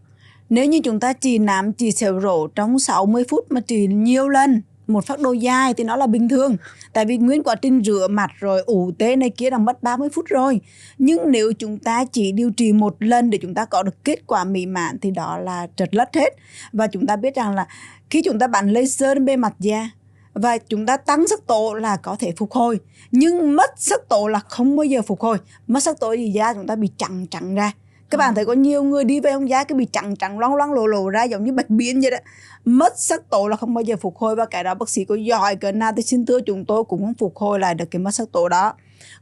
[0.50, 4.30] Nếu như chúng ta chỉ nám chỉ sẹo rổ trong 60 phút mà chỉ nhiều
[4.30, 6.58] lần, một phác đồ dài thì nó là bình thường.
[6.94, 10.10] Tại vì nguyên quá trình rửa mặt rồi ủ tế này kia là mất 30
[10.14, 10.62] phút rồi.
[10.98, 14.28] Nhưng nếu chúng ta chỉ điều trị một lần để chúng ta có được kết
[14.28, 16.34] quả mỹ mãn thì đó là trật lất hết.
[16.74, 17.68] Và chúng ta biết rằng là
[18.10, 19.90] khi chúng ta bắn laser bề mặt da
[20.38, 22.80] và chúng ta tăng sắc tố là có thể phục hồi.
[23.12, 25.38] Nhưng mất sắc tố là không bao giờ phục hồi.
[25.68, 27.72] Mất sắc tố thì da chúng ta bị chặn chặn ra.
[28.10, 28.36] Các bạn Ờ.
[28.36, 30.88] thấy có nhiều người đi về ông da cái bị chặn chặn loang loang lộ
[30.88, 32.18] lộ ra giống như bạch biến vậy đó.
[32.66, 34.36] Mất sắc tố là không bao giờ phục hồi.
[34.36, 37.02] Và cái đó bác sĩ có giỏi cỡ nào thì xin thưa chúng tôi cũng
[37.02, 38.74] không phục hồi lại được cái mất sắc tố đó.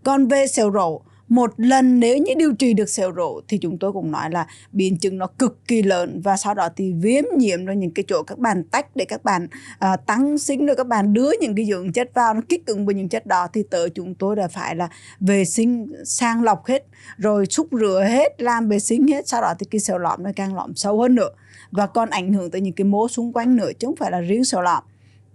[0.03, 3.77] Còn về sẹo rổ một lần nếu như điều trị được sẹo rỗ thì chúng
[3.77, 7.23] tôi cũng nói là biến chứng nó cực kỳ lớn và sau đó thì viêm
[7.37, 9.47] nhiễm rồi những cái chỗ các bạn tách để các bạn
[9.79, 12.85] à, tăng sinh rồi các bạn đưa những cái dưỡng chất vào nó kích ứng
[12.85, 16.65] với những chất đó thì tới chúng tôi đã phải là vệ sinh sang lọc
[16.65, 16.85] hết
[17.17, 20.29] rồi xúc rửa hết làm vệ sinh hết sau đó thì cái sẹo lõm nó
[20.35, 21.29] càng lõm sâu hơn nữa
[21.71, 24.19] và còn ảnh hưởng tới những cái mố xung quanh nữa chứ không phải là
[24.19, 24.83] riêng sẹo lõm.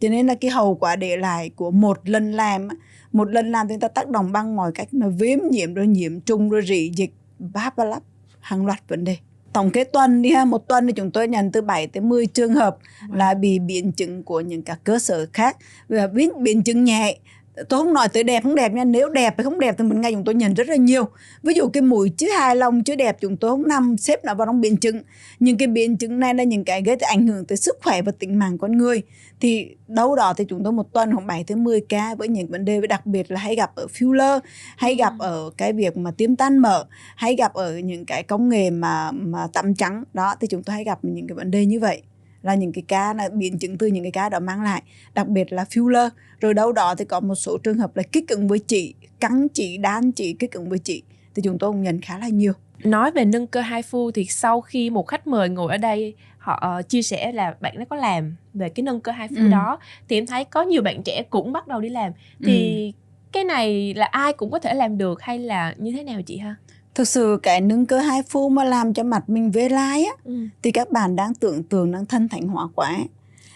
[0.00, 2.68] Cho nên là cái hậu quả để lại của một lần làm
[3.12, 5.86] một lần làm thì người ta tác động bằng mọi cách nó viêm nhiễm rồi
[5.86, 8.02] nhiễm trùng rồi rỉ dịch báp ba lắp
[8.40, 9.16] hàng loạt vấn đề.
[9.52, 12.26] Tổng kết tuần đi ha một tuần thì chúng tôi nhận từ 7 tới 10
[12.26, 12.78] trường hợp
[13.12, 15.56] là bị biến chứng của những các cơ sở khác.
[15.88, 17.18] Và biến, biến chứng nhẹ
[17.54, 18.84] tôi không nói tới đẹp không đẹp nha.
[18.84, 21.04] Nếu đẹp hay không đẹp thì một ngày chúng tôi nhận rất là nhiều.
[21.42, 24.34] Ví dụ cái mũi chứ hài lòng chứ đẹp chúng tôi không nằm xếp nó
[24.34, 25.02] vào trong biến chứng.
[25.40, 28.12] Những cái biến chứng này là những cái gây ảnh hưởng tới sức khỏe và
[28.12, 29.02] tính mạng con người.
[29.40, 32.48] Thì đâu đó thì chúng tôi một tuần khoảng 7 tới 10 ca với những
[32.50, 34.40] vấn đề đặc biệt là hay gặp ở filler
[34.76, 35.24] hay gặp ừ.
[35.24, 36.84] ở cái việc mà tiêm tan mở
[37.16, 40.04] hay gặp ở những cái công nghệ mà mà tắm trắng.
[40.12, 42.02] Đó thì chúng tôi hay gặp những cái vấn đề như vậy
[42.42, 44.82] là những cái ca là biến chứng từ những cái ca đó mang lại
[45.14, 48.28] đặc biệt là filler rồi đâu đó thì có một số trường hợp là kích
[48.28, 51.02] ứng với chỉ cắn chỉ đan chỉ kích ứng với chỉ
[51.34, 52.52] thì chúng tôi cũng nhận khá là nhiều
[52.84, 56.14] nói về nâng cơ hai phu thì sau khi một khách mời ngồi ở đây
[56.38, 59.36] họ uh, chia sẻ là bạn nó có làm về cái nâng cơ hai phu
[59.36, 59.48] ừ.
[59.48, 62.12] đó thì em thấy có nhiều bạn trẻ cũng bắt đầu đi làm
[62.44, 62.98] thì ừ.
[63.32, 66.38] cái này là ai cũng có thể làm được hay là như thế nào chị
[66.38, 66.54] ha
[67.00, 70.12] thực sự cái nâng cơ hai phu mà làm cho mặt mình vê lai á
[70.24, 70.32] ừ.
[70.62, 72.96] thì các bạn đang tưởng tượng đang thân thành hóa quá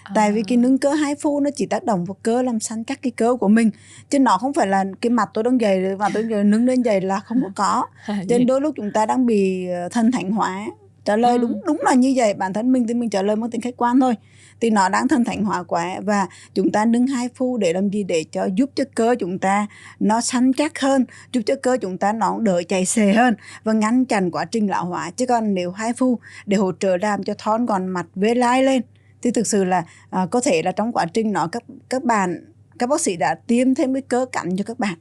[0.04, 0.12] À.
[0.14, 2.84] tại vì cái nâng cơ hai phu nó chỉ tác động vào cơ làm săn
[2.84, 3.70] chắc cái cơ của mình
[4.10, 6.84] chứ nó không phải là cái mặt tôi đang dày và tôi dày nâng lên
[6.84, 10.12] dày là không có có cho nên đôi lúc chúng ta đang bị ờ, thân
[10.12, 10.66] thành hóa
[11.04, 11.38] trả lời ừ.
[11.38, 12.34] đúng đúng là như vậy.
[12.34, 14.14] Bản thân mình thì mình trả lời một tính khách quan thôi.
[14.60, 17.90] Thì nó đang thân thành hóa quá và chúng ta nâng hai phu để làm
[17.90, 18.04] gì?
[18.04, 19.66] Để cho giúp cho cơ chúng ta
[20.00, 23.72] nó săn chắc hơn giúp cho cơ chúng ta nó đỡ chạy xề hơn và
[23.72, 25.10] ngăn chặn quá trình lão hóa.
[25.10, 28.62] Chứ còn nếu hai phu để hỗ trợ làm cho thon còn mặt vế lai
[28.62, 28.82] lên
[29.22, 29.84] thì thực sự là
[30.22, 32.44] uh, có thể là trong quá trình nó các các bạn
[32.78, 34.94] các bác sĩ đã tiêm thêm cái cơ cắn cho các bạn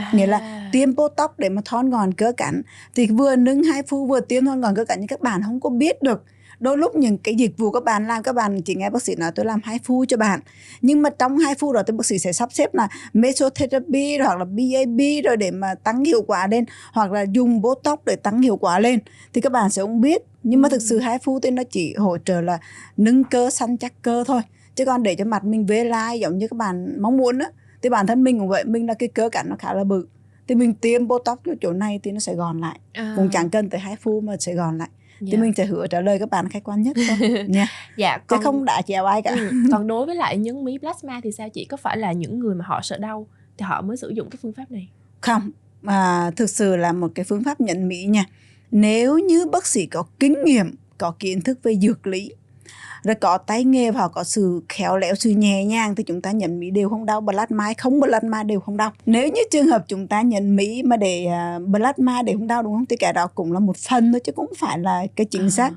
[0.00, 0.10] à.
[0.14, 2.62] nghĩa là tiêm botox để mà thon gọn cơ cắn
[2.94, 5.60] thì vừa nâng hai phu vừa tiêm thon gọn cơ cắn nhưng các bạn không
[5.60, 6.24] có biết được.
[6.60, 9.14] Đôi lúc những cái dịch vụ các bạn làm các bạn chỉ nghe bác sĩ
[9.14, 10.40] nói tôi làm hai phu cho bạn.
[10.82, 14.38] Nhưng mà trong hai phu đó thì bác sĩ sẽ sắp xếp là mesotherapy hoặc
[14.38, 18.42] là BAB rồi để mà tăng hiệu quả lên hoặc là dùng botox để tăng
[18.42, 18.98] hiệu quả lên.
[19.32, 20.22] Thì các bạn sẽ không biết.
[20.42, 22.58] Nhưng mà thực sự hai phu thì nó chỉ hỗ trợ là
[22.96, 24.40] nâng cơ săn chắc cơ thôi.
[24.76, 27.46] Chứ còn để cho mặt mình vế lai giống như các bạn mong muốn á
[27.82, 30.06] thì bản thân mình cũng vậy mình là cái cơ cảnh nó khá là bự.
[30.48, 32.80] Thì mình tiêm botox cho chỗ này thì nó sẽ gòn lại.
[32.92, 33.14] À.
[33.16, 34.88] cũng chẳng cần tới hai phu mà sẽ gòn lại.
[35.20, 35.28] Dạ.
[35.32, 37.44] thì mình sẽ hứa trả lời các bạn khách quan nhất thôi.
[37.48, 37.66] Nha.
[37.96, 38.38] Dạ còn...
[38.38, 39.30] chứ không đã chèo ai cả.
[39.30, 39.50] Ừ.
[39.72, 41.64] còn đối với lại những mí plasma thì sao chị?
[41.64, 43.26] Có phải là những người mà họ sợ đau
[43.58, 44.88] thì họ mới sử dụng cái phương pháp này?
[45.20, 45.50] Không
[45.86, 48.24] à, thực sự là một cái phương pháp nhận mỹ nha.
[48.70, 52.32] Nếu như bác sĩ có kinh nghiệm có kiến thức về dược lý
[53.02, 56.30] rồi có tay nghề và có sự khéo léo sự nhẹ nhàng thì chúng ta
[56.30, 58.92] nhận mỹ đều không đau plasma không plasma đều không đau.
[59.06, 62.62] Nếu như trường hợp chúng ta nhận mỹ mà để uh, plasma để không đau
[62.62, 62.86] đúng không?
[62.86, 65.50] Thì cái đó cũng là một phần thôi chứ cũng phải là cái chính à.
[65.50, 65.70] xác.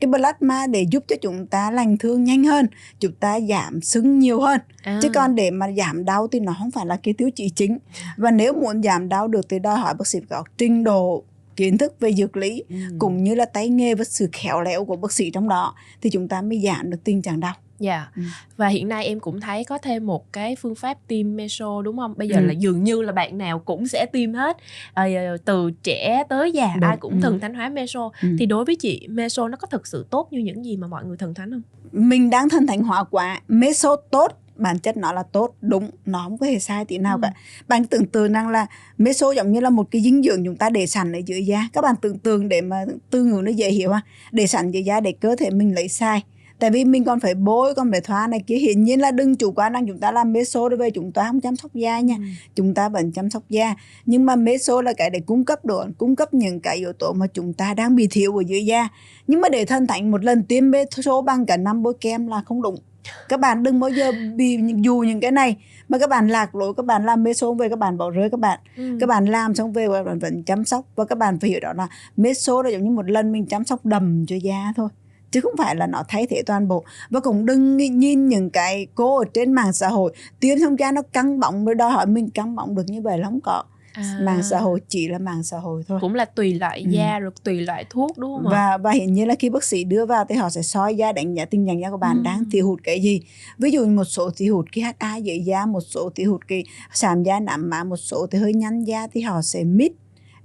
[0.00, 2.66] Cái plasma để giúp cho chúng ta lành thương nhanh hơn
[3.00, 4.60] chúng ta giảm sưng nhiều hơn.
[4.82, 4.98] À.
[5.02, 7.78] chứ còn để mà giảm đau thì nó không phải là cái tiêu chí chính.
[8.16, 11.24] Và nếu muốn giảm đau được thì đòi hỏi bác sĩ có trình độ
[11.56, 12.76] kiến thức về dược lý ừ.
[12.98, 16.10] cũng như là tay nghề và sự khéo léo của bác sĩ trong đó thì
[16.10, 17.54] chúng ta mới giảm được tình trạng đau.
[17.78, 17.94] Dạ.
[17.94, 18.16] Yeah.
[18.16, 18.22] Ừ.
[18.56, 21.96] Và hiện nay em cũng thấy có thêm một cái phương pháp tiêm meso đúng
[21.96, 22.14] không?
[22.16, 22.46] Bây giờ ừ.
[22.46, 24.56] là dường như là bạn nào cũng sẽ tiêm hết.
[24.94, 25.06] À,
[25.44, 26.88] từ trẻ tới già đúng.
[26.90, 27.18] ai cũng ừ.
[27.22, 28.10] thần thánh hóa meso.
[28.22, 28.28] Ừ.
[28.38, 31.04] Thì đối với chị meso nó có thực sự tốt như những gì mà mọi
[31.04, 31.62] người thần thánh không?
[31.92, 33.40] Mình đang thần thánh hóa quá.
[33.48, 37.16] Meso tốt bản chất nó là tốt đúng nó không có hề sai tí nào
[37.16, 37.20] ừ.
[37.22, 37.32] cả.
[37.68, 38.66] Bạn tưởng tượng rằng là
[38.98, 41.68] meso giống như là một cái dinh dưỡng chúng ta để sẵn ở dưới da.
[41.72, 44.00] Các bạn tưởng tượng để mà tư ngữ nó dễ hiểu ha
[44.32, 46.22] để sẵn dưới da để cơ thể mình lấy sai.
[46.58, 48.56] Tại vì mình còn phải bôi còn phải thoa này kia.
[48.56, 51.24] Hiển nhiên là đừng chủ quan rằng chúng ta làm meso đối với chúng ta
[51.26, 52.14] không chăm sóc da nha.
[52.18, 52.24] Ừ.
[52.54, 53.74] chúng ta vẫn chăm sóc da.
[54.06, 57.12] Nhưng mà meso là cái để cung cấp đồ cung cấp những cái yếu tố
[57.12, 58.88] mà chúng ta đang bị thiếu ở dưới da.
[59.26, 62.42] Nhưng mà để thân thành một lần tiêm meso bằng cả năm bôi kem là
[62.46, 62.76] không đúng
[63.28, 65.56] các bạn đừng bao giờ bị dù những cái này
[65.88, 68.40] mà các bạn lạc lối các bạn làm meso về các bạn bỏ rơi các
[68.40, 68.58] bạn.
[68.76, 68.96] Ừ.
[69.00, 71.60] các bạn làm xong về các bạn vẫn chăm sóc và các bạn phải hiểu
[71.60, 74.88] đó là meso là giống như một lần mình chăm sóc đầm cho da thôi
[75.34, 76.84] chứ không phải là nó thay thế toàn bộ.
[77.10, 80.92] Và cũng đừng nhìn những cái cô ở trên mạng xã hội tiếng xong da
[80.92, 83.62] nó căng bóng rồi đòi hỏi mình căng bóng được như vậy là không có
[83.94, 84.18] à.
[84.22, 86.90] mạng xã hội chỉ là mạng xã hội thôi cũng là tùy loại ừ.
[86.90, 89.84] da rồi tùy loại thuốc đúng không và và hiện nhiên là khi bác sĩ
[89.84, 92.22] đưa vào thì họ sẽ soi da đánh giá tình trạng da của bạn ừ.
[92.24, 93.22] đang thiếu hụt cái gì
[93.58, 96.64] ví dụ một số thiếu hụt cái HA dưới da một số thiếu hụt cái
[96.92, 99.92] sạm da nạm mạ một số thì hơi nhăn da thì họ sẽ mix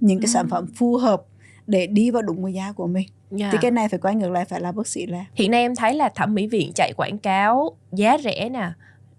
[0.00, 0.32] những cái ừ.
[0.32, 1.22] sản phẩm phù hợp
[1.66, 3.06] để đi vào đúng với da của mình
[3.38, 3.52] yeah.
[3.52, 5.76] thì cái này phải quay ngược lại phải là bác sĩ là hiện nay em
[5.76, 8.72] thấy là thẩm mỹ viện chạy quảng cáo giá rẻ nè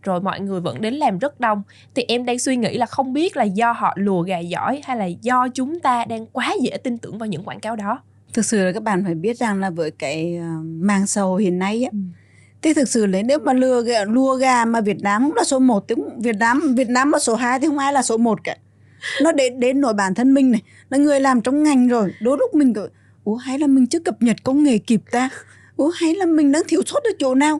[0.04, 1.64] rồi mọi người vẫn đến làm rất đông.
[1.96, 4.98] Thì em đang suy nghĩ là không biết là do họ lùa gà giỏi hay
[4.98, 8.00] là do chúng ta đang quá dễ tin tưởng vào những quảng cáo đó.
[8.34, 11.60] Thực sự là các bạn phải biết rằng là với cái mạng xã hội hiện
[11.60, 11.98] nay á ừ.
[12.62, 15.44] thì thực sự là nếu mà lừa gà, lùa gà mà Việt Nam không là
[15.44, 18.18] số 1 thì Việt Nam Việt Nam là số 2 thì không ai là số
[18.18, 18.56] 1 cả.
[19.22, 22.38] Nó đến đến nổi bản thân mình này là người làm trong ngành rồi đôi
[22.38, 22.74] lúc mình
[23.24, 25.30] ủa hay là mình chưa cập nhật công nghệ kịp ta
[25.82, 27.58] ủa hay là mình đang thiếu sót ở chỗ nào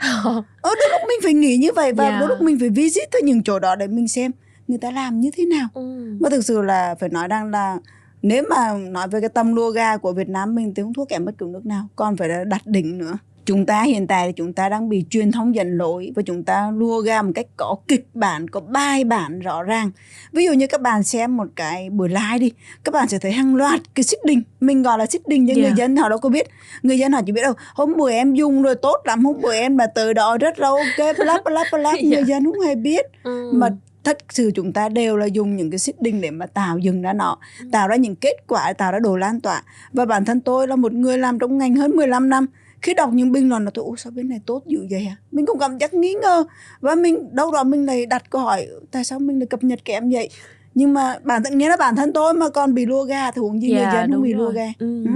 [0.62, 2.20] ở đôi lúc mình phải nghĩ như vậy và Yeah.
[2.20, 4.32] đôi lúc mình phải visit tới những chỗ đó để mình xem
[4.68, 5.82] người ta làm như thế nào Ừ.
[6.20, 7.78] mà thực sự là phải nói rằng là
[8.22, 11.06] nếu mà nói về cái tâm lua ga của Việt Nam mình thì không thua
[11.06, 13.18] kém bất cứ nước nào còn phải là đặt đỉnh nữa
[13.52, 16.44] chúng ta hiện tại thì chúng ta đang bị truyền thông dẫn lối và chúng
[16.44, 19.92] ta lua ga một cách có kịch bản có bài bản rõ ràng.
[20.32, 22.52] Ví dụ như các bạn xem một cái buổi live đi
[22.84, 25.56] các bạn sẽ thấy hàng loạt cái xích đinh mình gọi là xích đinh nhưng
[25.58, 25.70] Yeah.
[25.70, 26.48] người dân họ đâu có biết.
[26.84, 29.54] Người dân họ chỉ biết đâu hôm bữa em dùng rồi tốt lắm hôm bữa
[29.54, 32.28] em là từ đó rất là ok bla bla bla người Yeah.
[32.28, 33.06] dân không hề biết.
[33.24, 33.52] Ừ.
[33.54, 33.70] mà
[34.04, 37.02] thật sự chúng ta đều là dùng những cái xích đinh để mà tạo dừng
[37.02, 37.38] ra nó
[37.72, 39.64] tạo ra những kết quả tạo ra đồ lan tỏa.
[39.94, 42.46] Và bản thân tôi là một người làm trong ngành hơn 15 năm
[42.82, 45.46] khi đọc những bình luận là tôi sao bên này tốt dữ vậy à mình
[45.46, 46.44] cũng cảm giác nghi ngờ
[46.80, 49.86] và mình đâu đó mình lại đặt câu hỏi tại sao mình lại cập nhật
[49.86, 50.30] kém vậy
[50.76, 53.40] nhưng mà bản thân nghĩa là bản thân tôi mà còn bị lua ga thì
[53.42, 54.54] huống gì người Dạ, dân không bị lua rồi.
[54.54, 55.04] ga Ừ.
[55.06, 55.12] Ừ.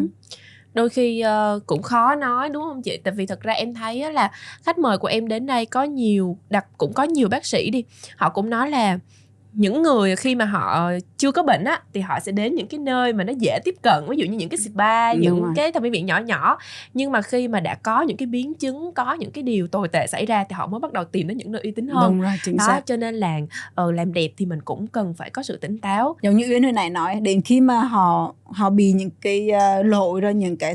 [0.74, 4.02] đôi khi ờ, cũng khó nói đúng không chị tại vì thật ra em thấy
[4.02, 4.32] á là
[4.64, 7.84] khách mời của em đến đây có nhiều đặc cũng có nhiều bác sĩ đi
[8.18, 9.00] họ cũng nói là
[9.56, 12.80] những người khi mà họ chưa có bệnh á thì họ sẽ đến những cái
[12.80, 15.54] nơi mà nó dễ tiếp cận ví dụ như những cái spa Đúng những rồi.
[15.56, 16.58] cái thẩm mỹ viện nhỏ nhỏ.
[16.94, 19.88] Nhưng mà khi mà đã có những cái biến chứng có những cái điều tồi
[19.88, 22.12] tệ xảy ra thì họ mới bắt đầu tìm đến những nơi uy tín hơn.
[22.12, 22.82] Đúng rồi chính đó xác.
[22.86, 23.40] cho nên là
[23.76, 26.16] ờ, làm đẹp thì mình cũng cần phải có sự tỉnh táo.
[26.22, 29.86] Giống như Uyên hồi nãy nói đến khi mà họ họ bị những cái uh,
[29.86, 30.74] lỗi rồi những cái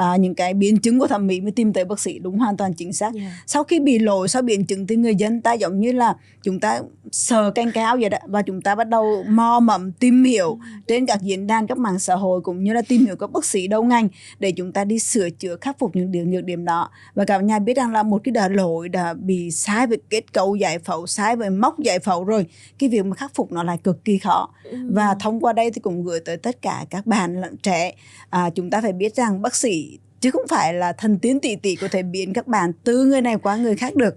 [0.00, 2.56] uh, những cái biến chứng của thẩm mỹ mới tìm tới bác sĩ đúng hoàn
[2.56, 3.14] toàn chính xác.
[3.14, 3.32] Yeah.
[3.46, 6.60] sau khi bị lỗi sau biến chứng thì người dân ta giống như là chúng
[6.60, 6.80] ta
[7.12, 8.18] sờ canh cáo vậy đó.
[8.26, 11.98] Và chúng ta bắt đầu mò mẫm tìm hiểu trên các diễn đàn các mạng
[11.98, 14.84] xã hội cũng như là tìm hiểu các bác sĩ đầu ngành để chúng ta
[14.84, 16.90] đi sửa chữa khắc phục những điểm nhược điểm đó.
[17.14, 20.32] Và cả nhà biết rằng là một cái đã lỗi đã bị sai về kết
[20.32, 22.46] cấu giải phẫu sai về móc giải phẫu rồi.
[22.78, 24.48] Cái việc mà khắc phục nó lại cực kỳ khó.
[24.90, 27.92] Và thông qua đây thì cũng gửi tới tất cả các bạn lẫn trẻ.
[28.30, 31.56] À, chúng ta phải biết rằng bác sĩ chứ không phải là thần tiến tỷ
[31.56, 34.14] tỷ có thể biến các bạn từ người này qua người khác được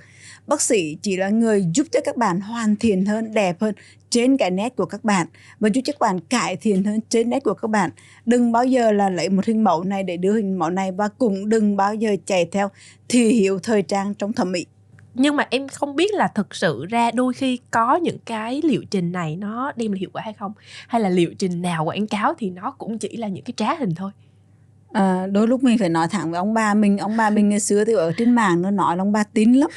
[0.48, 3.76] bác sĩ chỉ là người giúp cho các bạn hoàn thiện hơn, đẹp hơn
[4.10, 5.28] trên cái nét của các bạn
[5.60, 7.90] và giúp cho các bạn cải thiện hơn trên nét của các bạn.
[8.26, 11.08] Đừng bao giờ là lấy một hình mẫu này để đưa hình mẫu này và
[11.08, 12.70] cũng đừng bao giờ chạy theo
[13.10, 14.66] thì hiệu thời trang trong thẩm mỹ.
[15.14, 18.84] Nhưng mà em không biết là thực sự ra đôi khi có những cái liệu
[18.92, 20.54] trình này nó đem lại hiệu quả hay không?
[20.88, 23.76] Hay là liệu trình nào quảng cáo thì nó cũng chỉ là những cái trá
[23.76, 24.12] hình thôi?
[24.98, 27.60] À, đôi lúc mình phải nói thẳng với ông bà mình ông bà mình ngày
[27.60, 29.70] xưa thì ở trên mạng nó nói là ông bà tín lắm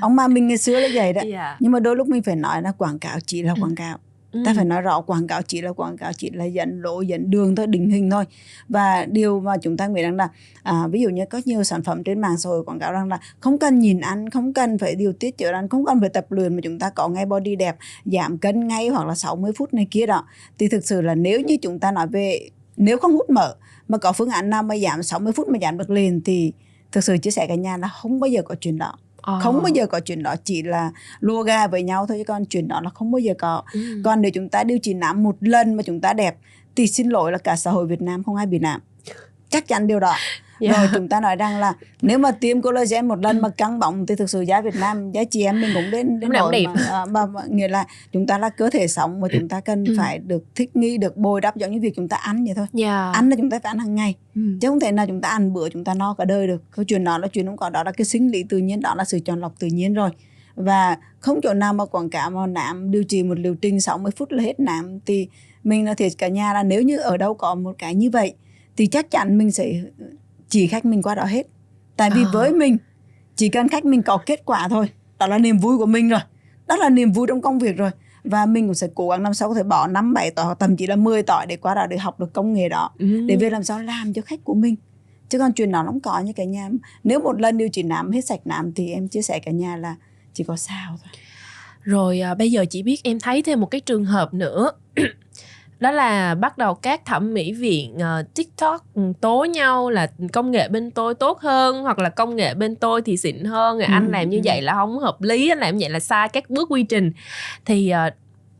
[0.00, 1.56] ông bà mình ngày xưa là vậy đấy yeah.
[1.60, 3.62] nhưng mà đôi lúc mình phải nói là quảng cáo chỉ là Ừ.
[3.62, 3.98] quảng cáo
[4.32, 4.42] Ừ.
[4.46, 7.30] ta phải nói rõ quảng cáo chỉ là quảng cáo chỉ là dẫn lối dẫn
[7.30, 8.24] đường thôi định hình thôi
[8.68, 10.28] và điều mà chúng ta nghĩ rằng là
[10.62, 13.08] à, ví dụ như có nhiều sản phẩm trên mạng xã hội quảng cáo rằng
[13.08, 16.08] là không cần nhìn ăn không cần phải điều tiết chữa ăn không cần phải
[16.08, 19.52] tập luyện mà chúng ta có ngay body đẹp giảm cân ngay hoặc là 60
[19.56, 20.24] phút này kia đó
[20.58, 23.54] thì thực sự là nếu như chúng ta nói về nếu không hút mỡ
[23.88, 26.52] mà có phương án nào mà giảm 60 phút mà giảm được liền thì
[26.92, 28.92] thực sự chia sẻ cả nhà là không bao giờ có chuyện đó
[29.22, 29.40] Ờ.
[29.42, 32.44] không bao giờ có chuyện đó chỉ là lua ga với nhau thôi chứ còn
[32.44, 33.80] chuyện đó là không bao giờ có Ừ.
[34.04, 36.36] còn nếu chúng ta điều trị nám một lần mà chúng ta đẹp
[36.76, 38.80] thì xin lỗi là cả xã hội Việt Nam không ai bị nám
[39.48, 40.14] chắc chắn điều đó
[40.60, 40.72] Dạ.
[40.78, 44.06] rồi chúng ta nói rằng là nếu mà tiêm collagen một lần mà căng bóng
[44.06, 46.72] thì thực sự giá Việt Nam giá chị em mình cũng đến đến nỗi mà,
[46.90, 49.84] à, mà, mà nghĩa là chúng ta là cơ thể sống mà chúng ta cần
[49.84, 49.94] Ừ.
[49.98, 52.66] phải được thích nghi được bồi đắp giống như việc chúng ta ăn vậy thôi
[52.72, 53.10] Dạ.
[53.14, 54.40] ăn là chúng ta phải ăn hàng ngày Ừ.
[54.60, 56.84] chứ không thể nào chúng ta ăn bữa chúng ta no cả đời được câu
[56.84, 59.04] chuyện đó là chuyện không có đó là cái sinh lý tự nhiên đó là
[59.04, 60.10] sự chọn lọc tự nhiên rồi
[60.54, 64.12] và không chỗ nào mà quảng cáo mà nám điều trị một liệu trình 60
[64.16, 65.28] phút là hết nám thì
[65.64, 68.34] mình là thiệt cả nhà là nếu như ở đâu có một cái như vậy
[68.76, 69.72] thì chắc chắn mình sẽ
[70.54, 71.46] chỉ khách mình qua đó hết.
[71.96, 72.30] Tại vì À.
[72.32, 72.76] với mình
[73.36, 76.20] chỉ cần khách mình có kết quả thôi đó là niềm vui của mình rồi.
[76.66, 77.90] Đó là niềm vui trong công việc rồi.
[78.24, 80.58] Và mình cũng sẽ cố gắng năm sau có thể bỏ năm bảy tỏi hoặc
[80.60, 82.90] thậm chí là 10 tỏi để qua đó để học được công nghệ đó.
[82.98, 83.26] Ừ.
[83.26, 84.74] để về làm sao làm cho khách của mình.
[85.28, 86.68] Chứ còn chuyện nó không có như cả nhà.
[87.04, 89.76] Nếu một lần điều trị nám hết sạch nám thì em chia sẻ cả nhà
[89.76, 89.96] là
[90.32, 91.12] chỉ có sao thôi.
[91.82, 94.70] Rồi à, bây giờ chị biết em thấy thêm một cái trường hợp nữa
[95.84, 100.50] đó là bắt đầu các thẩm mỹ viện ờ, TikTok ừ, tố nhau là công
[100.50, 103.78] nghệ bên tôi tốt hơn hoặc là công nghệ bên tôi thì xịn hơn.
[103.78, 104.42] Rồi anh Ừ, làm như ừ.
[104.44, 107.12] vậy là không hợp lý anh làm như vậy là sai các bước quy trình.
[107.64, 108.10] Thì ờ,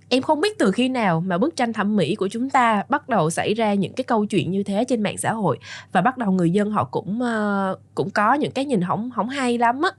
[0.09, 3.09] em không biết từ khi nào mà bức tranh thẩm mỹ của chúng ta bắt
[3.09, 5.59] đầu xảy ra những cái câu chuyện như thế trên mạng xã hội
[5.93, 9.29] và bắt đầu người dân họ cũng ờ, cũng có những cái nhìn không không
[9.29, 9.91] hay lắm á.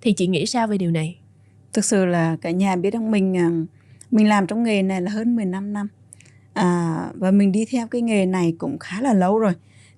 [0.00, 1.16] Thì chị nghĩ sao về điều này?
[1.72, 3.66] Thực sự là cả nhà biết rằng mình
[4.10, 5.88] mình làm trong nghề này là hơn 15 năm
[6.52, 9.52] à, và mình đi theo cái nghề này cũng khá là lâu rồi.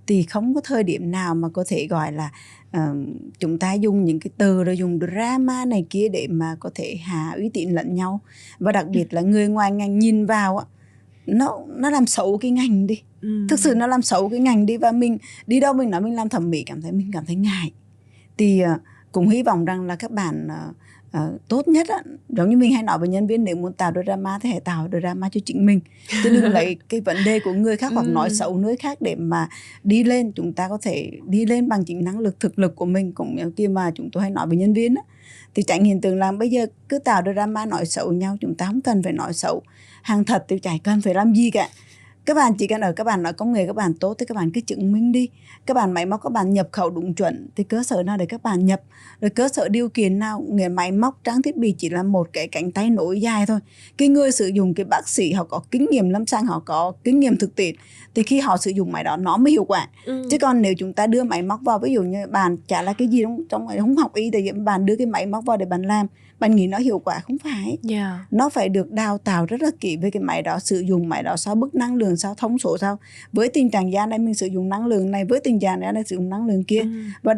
[0.06, 2.30] Thì không có thời điểm nào mà có thể gọi là
[2.72, 2.94] ờ,
[3.38, 6.96] chúng ta dùng những cái từ rồi dùng drama này kia để mà có thể
[6.96, 8.20] hạ uy tín lẫn nhau.
[8.58, 10.64] Và đặc biệt là người ngoài ngành nhìn vào á
[11.26, 13.02] nó nó làm xấu cái ngành đi.
[13.22, 13.46] Ừ.
[13.48, 16.14] thực sự nó làm xấu cái ngành đi và mình đi đâu mình nói mình
[16.14, 17.72] làm thẩm mỹ cảm thấy mình cảm thấy ngại.
[18.38, 18.78] Thì ờ,
[19.12, 20.72] cũng hy vọng rằng là các bạn ờ,
[21.12, 23.92] ờ, tốt nhất á, giống như mình hay nói với nhân viên nếu muốn tạo
[24.04, 25.80] drama thì hãy tạo drama cho chính mình.
[26.22, 29.14] Chứ đừng lấy cái vấn đề của người khác hoặc nói xấu người khác để
[29.14, 29.48] mà
[29.84, 32.86] đi lên chúng ta có thể đi lên bằng chính năng lực thực lực của
[32.86, 33.12] mình.
[33.12, 35.02] Cũng như kia mà chúng tôi hay nói với nhân viên á
[35.54, 38.66] thì tránh hiện tượng là bây giờ cứ tạo drama nói xấu nhau chúng ta
[38.66, 39.62] không cần phải nói xấu.
[40.02, 41.68] Hàng thật thì chả cần phải làm gì cả
[42.26, 44.36] các bạn chỉ cần ở các bạn nói công nghệ các bạn tốt thì các
[44.36, 45.28] bạn cứ chứng minh đi.
[45.66, 48.26] Các bạn máy móc các bạn nhập khẩu đúng chuẩn thì cơ sở nào để
[48.26, 48.80] các bạn nhập?
[49.20, 50.44] Rồi cơ sở điều kiện nào?
[50.48, 53.58] Nghề máy móc trang thiết bị chỉ là một cái cánh tay nối dài thôi.
[53.98, 56.92] Cái người sử dụng cái bác sĩ họ có kinh nghiệm lâm sàng họ có
[57.04, 57.74] kinh nghiệm thực tiễn
[58.14, 59.88] thì khi họ sử dụng máy đó nó mới hiệu quả.
[60.04, 60.28] Ừ.
[60.30, 62.92] chứ còn nếu chúng ta đưa máy móc vào ví dụ như bạn chả là
[62.92, 65.66] cái gì trong trong không học y thì bạn đưa cái máy móc vào để
[65.66, 66.06] bạn làm
[66.42, 67.78] bạn nghĩ nó hiệu quả không phải?
[67.90, 68.20] Yeah.
[68.30, 71.22] nó phải được đào tạo rất là kỹ về cái máy đó sử dụng máy
[71.22, 72.98] đó sao bức năng lượng sao thông số sao?
[73.32, 75.92] Với tình trạng da này mình sử dụng năng lượng này với tình trạng da
[75.92, 76.80] này sử dụng năng lượng kia.
[76.80, 76.88] Ừ.
[77.22, 77.34] và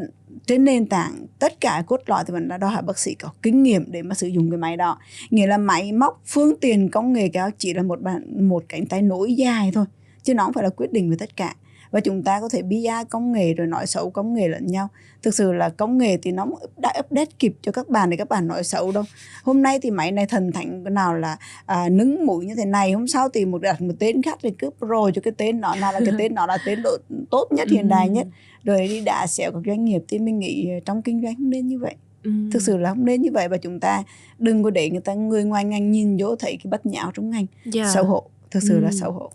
[0.47, 3.29] trên nền tảng tất cả cốt lõi thì vẫn là đòi hỏi bác sĩ có
[3.43, 4.99] kinh nghiệm để mà sử dụng cái máy đó.
[5.31, 8.87] Nghĩa là máy móc phương tiện công nghệ cao chỉ là một bạn một cánh
[8.87, 9.85] tay nối dài thôi
[10.23, 11.55] chứ nó không phải là quyết định về tất cả
[11.95, 14.89] và chúng ta có thể bia công nghệ rồi nói xấu công nghệ lẫn nhau.
[15.23, 18.29] Thực sự là công nghệ thì nó đã update kịp cho các bạn để các
[18.29, 19.05] bạn nói xấu đâu.
[19.45, 22.65] Hôm nay thì máy này thần thánh cái nào là à, nứng mũi như thế
[22.65, 25.61] này hôm sau thì một đặt một tên khác thì cứ pro cho cái tên
[25.61, 26.97] nó nào là cái tên nó là tên độ,
[27.31, 28.27] tốt nhất hiện đại nhất.
[28.65, 31.51] Rồi đi đả xẻo các doanh nghiệp thì mình nghĩ ờ, trong kinh doanh không
[31.51, 31.95] nên như vậy.
[32.25, 32.31] Ừ.
[32.53, 34.03] thực sự là không nên như vậy và chúng ta
[34.39, 37.31] đừng có để người ta người ngoài ngành nhìn vô thấy cái bất nhão trong
[37.31, 37.47] ngành.
[37.75, 37.91] Yeah.
[37.95, 38.23] xấu hổ.
[38.51, 38.97] Thực sự là Ừ.
[39.01, 39.31] xấu hổ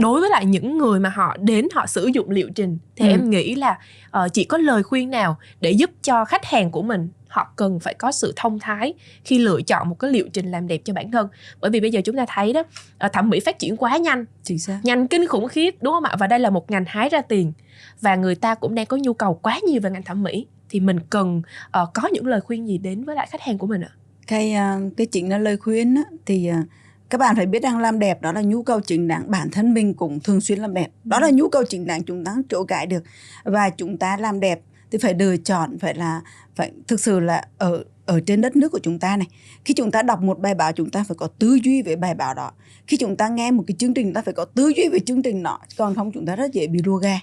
[0.00, 3.10] đối với lại những người mà họ đến họ sử dụng liệu trình thì Ừ.
[3.10, 3.78] em nghĩ là
[4.10, 7.80] ờ, chỉ có lời khuyên nào để giúp cho khách hàng của mình họ cần
[7.80, 10.94] phải có sự thông thái khi lựa chọn một cái liệu trình làm đẹp cho
[10.94, 11.28] bản thân.
[11.60, 12.62] Bởi vì bây giờ chúng ta thấy đó
[12.98, 14.24] ờ, thẩm mỹ phát triển quá nhanh.
[14.42, 14.80] Chính xác.
[14.82, 16.16] Nhanh kinh khủng khiếp đúng không ạ?
[16.18, 17.52] Và đây là một ngành hái ra tiền.
[18.00, 20.80] Và người ta cũng đang có nhu cầu quá nhiều về ngành thẩm mỹ thì
[20.80, 23.80] mình cần ờ, có những lời khuyên gì đến với lại khách hàng của mình
[23.80, 23.90] ạ?
[24.26, 26.62] Cái à, cái chính là lời khuyên á, thì à,
[27.10, 29.74] các bạn phải biết rằng làm đẹp đó là nhu cầu chính đáng bản thân
[29.74, 32.64] mình cũng thường xuyên làm đẹp đó là nhu cầu chính đáng chúng ta chỗ
[32.64, 33.02] cãi được
[33.44, 36.20] và chúng ta làm đẹp thì phải lựa chọn phải là
[36.56, 39.26] phải thực sự là ở ở trên đất nước của chúng ta này
[39.64, 42.14] khi chúng ta đọc một bài báo chúng ta phải có tư duy về bài
[42.14, 42.52] báo đó
[42.86, 44.98] khi chúng ta nghe một cái chương trình chúng ta phải có tư duy về
[44.98, 47.18] chương trình đó còn không chúng ta rất dễ bị lua ga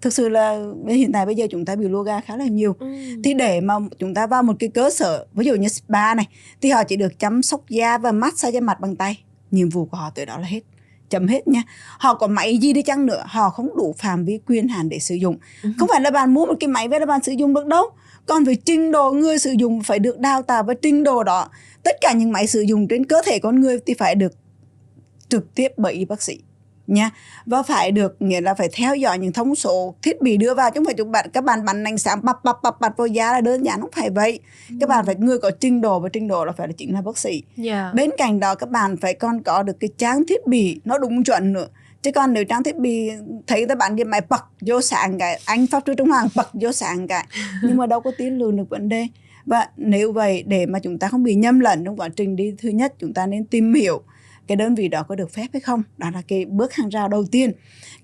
[0.00, 2.76] thực sự là hiện tại bây giờ chúng ta bị lua ga khá là nhiều
[3.24, 6.28] thì để mà chúng ta vào một cái cơ sở ví dụ như spa này
[6.60, 9.84] thì họ chỉ được chăm sóc da và massage da mặt bằng tay nhiệm vụ
[9.84, 10.60] của họ tới đó là hết
[11.08, 11.62] chấm hết nha.
[11.98, 14.98] Họ có máy gì đi chăng nữa họ không đủ phạm vi quyền hạn để
[14.98, 15.38] sử dụng.
[15.62, 15.70] Ừ.
[15.78, 17.90] không phải là bạn mua một cái máy về là bạn sử dụng được đâu.
[18.26, 21.48] Còn phải trình độ người sử dụng phải được đào tạo và trình độ đó
[21.82, 24.32] tất cả những máy sử dụng trên cơ thể con người thì phải được
[25.28, 26.38] trực tiếp bởi y bác sĩ
[26.90, 27.10] nha.
[27.46, 30.70] Và phải được nghĩa là phải theo dõi những thông số thiết bị đưa vào
[30.70, 33.06] chứ không phải chúng bạn các bạn bắn ánh sáng bập bập bập bập vào
[33.06, 34.40] da là đơn giản không phải vậy.
[34.80, 37.00] Các bạn phải người có trình độ và trình độ là phải là chính là
[37.02, 37.42] bác sĩ.
[37.64, 37.94] Yeah.
[37.94, 41.24] bên cạnh đó các bạn phải còn có được cái trang thiết bị nó đúng
[41.24, 41.66] chuẩn nữa.
[42.02, 43.10] Chứ còn nếu trang thiết bị
[43.46, 46.48] thấy ta bán cái máy bật vô sáng cái anh pháp sư trung hoàng bật
[46.52, 47.26] vô sáng cái
[47.62, 49.06] nhưng mà đâu có tiến lường được vấn đề.
[49.46, 52.54] Và nếu vậy để mà chúng ta không bị nhầm lẫn trong quá trình đi
[52.58, 54.02] thứ nhất chúng ta nên tìm hiểu
[54.50, 55.82] cái đơn vị đó có được phép hay không?
[55.98, 57.52] Đó là cái bước hàng rào đầu tiên.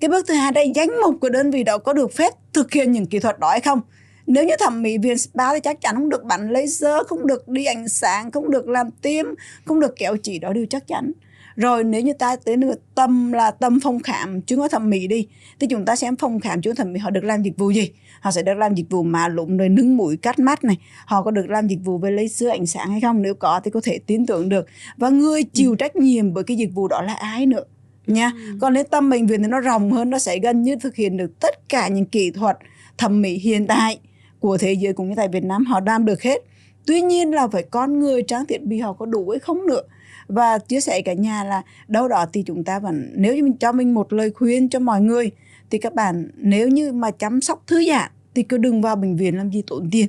[0.01, 2.73] Cái bước thứ hai, đây, danh mục của đơn vị đó có được phép thực
[2.73, 3.81] hiện những kỹ thuật đó hay không?
[4.27, 7.49] Nếu như thẩm mỹ viện spa thì chắc chắn không được bắn laser, không được
[7.49, 9.25] đi ánh sáng, không được làm tiêm
[9.65, 11.13] không được kéo chỉ, đó đều chắc chắn.
[11.57, 15.07] Rồi, nếu như ta tới nửa tâm là tâm phòng khám chuyên khoa thẩm mỹ
[15.07, 15.29] đi,
[15.61, 17.91] thì chúng ta xem phòng khám chuyên thẩm mỹ họ được làm dịch vụ gì
[18.27, 20.77] họ sẽ được làm dịch vụ mà lụm rồi nâng mũi cắt mắt này.
[21.07, 23.23] Họ có được làm dịch vụ về lấy sữa ánh sáng hay không?
[23.23, 24.67] Nếu có thì có thể tin tưởng được.
[24.97, 27.65] Và người chịu trách nhiệm với cái dịch vụ đó là ai nữa?
[28.07, 28.33] Nha.
[28.35, 28.59] Ừ.
[28.61, 31.17] còn đến tâm bệnh viện thì nó rộng hơn nó sẽ gần như thực hiện
[31.17, 32.59] được tất cả những kỹ thuật
[32.99, 33.99] thẩm mỹ hiện tại
[34.41, 35.65] của thế giới cũng như tại Việt Nam.
[35.65, 36.43] Họ làm được hết.
[36.87, 39.83] Tuy nhiên là phải con người trang thiết bị họ có đủ hay không nữa.
[40.27, 43.57] Và chia sẻ cả nhà là đâu đó thì chúng ta vẫn nếu như mình
[43.57, 45.31] cho mình một lời khuyên cho mọi người
[45.71, 49.17] thì các bạn nếu như mà chăm sóc thư giãn thì cứ đừng vào bệnh
[49.17, 50.07] viện làm gì tốn tiền.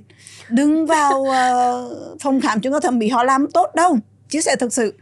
[0.50, 3.98] Đừng vào ờ, phòng khám chuyên khoa thẩm mỹ họ làm tốt đâu.
[4.30, 4.94] Chia sẻ thực sự.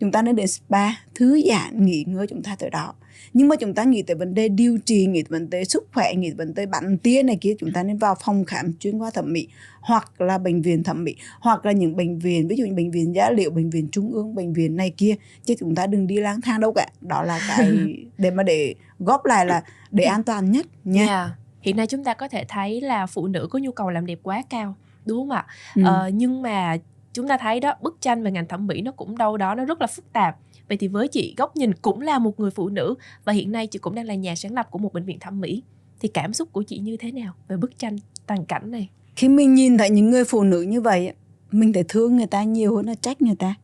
[0.00, 2.94] Chúng ta nên đến spa thư giãn nghỉ ngơi chúng ta tới đó.
[3.32, 5.86] Nhưng mà chúng ta nghĩ tới vấn đề điều trị nghĩ tới vấn đề sức
[5.92, 8.72] khỏe nghĩ tới vấn đề bắn tia này kia chúng ta nên vào phòng khám
[8.78, 9.48] chuyên khoa thẩm mỹ
[9.80, 12.90] hoặc là bệnh viện thẩm mỹ hoặc là những bệnh viện ví dụ như bệnh
[12.90, 16.06] viện giá liệu bệnh viện trung ương bệnh viện này kia chứ chúng ta đừng
[16.06, 16.88] đi lang thang đâu cả.
[17.00, 17.72] Đó là cái
[18.18, 21.06] để mà để góp lại là để an toàn nhất nha.
[21.06, 21.30] Yeah.
[21.64, 24.18] Hiện nay chúng ta có thể thấy là phụ nữ có nhu cầu làm đẹp
[24.22, 24.74] quá cao,
[25.06, 25.46] đúng không ạ?
[25.74, 25.82] Ừ.
[25.84, 26.76] Ờ, nhưng mà
[27.12, 29.64] chúng ta thấy đó bức tranh về ngành thẩm mỹ nó cũng đâu đó nó
[29.64, 30.36] rất là phức tạp
[30.68, 32.94] vậy thì với chị góc nhìn cũng là một người phụ nữ
[33.24, 35.40] và hiện nay chị cũng đang là nhà sáng lập của một bệnh viện thẩm
[35.40, 35.62] mỹ
[36.00, 37.96] thì cảm xúc của chị như thế nào về bức tranh
[38.26, 41.12] toàn cảnh này khi mình nhìn thấy những người phụ nữ như vậy
[41.50, 43.54] mình thấy thương người ta nhiều hơn là trách người ta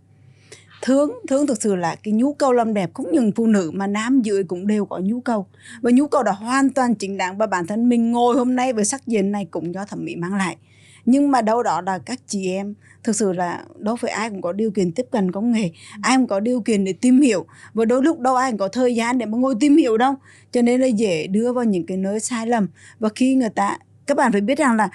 [0.82, 3.86] thương thương thực sự là cái nhu cầu làm đẹp không những phụ nữ mà
[3.86, 5.46] nam giới cũng đều có nhu cầu.
[5.80, 8.72] Và nhu cầu đó hoàn toàn chính đáng và bản thân mình ngồi hôm nay
[8.72, 10.56] với sắc diện này cũng do thẩm mỹ mang lại.
[11.04, 12.74] Nhưng mà đâu đó là các chị em,
[13.04, 15.70] thực sự là đâu phải ai cũng có điều kiện tiếp cận công nghệ,
[16.02, 17.46] ai cũng có điều kiện để tìm hiểu.
[17.74, 20.14] Và đôi lúc đâu ai cũng có thời gian để mà ngồi tìm hiểu đâu.
[20.52, 22.68] Cho nên là dễ đưa vào những cái nơi sai lầm.
[22.98, 24.88] Và khi người ta, các bạn phải biết rằng là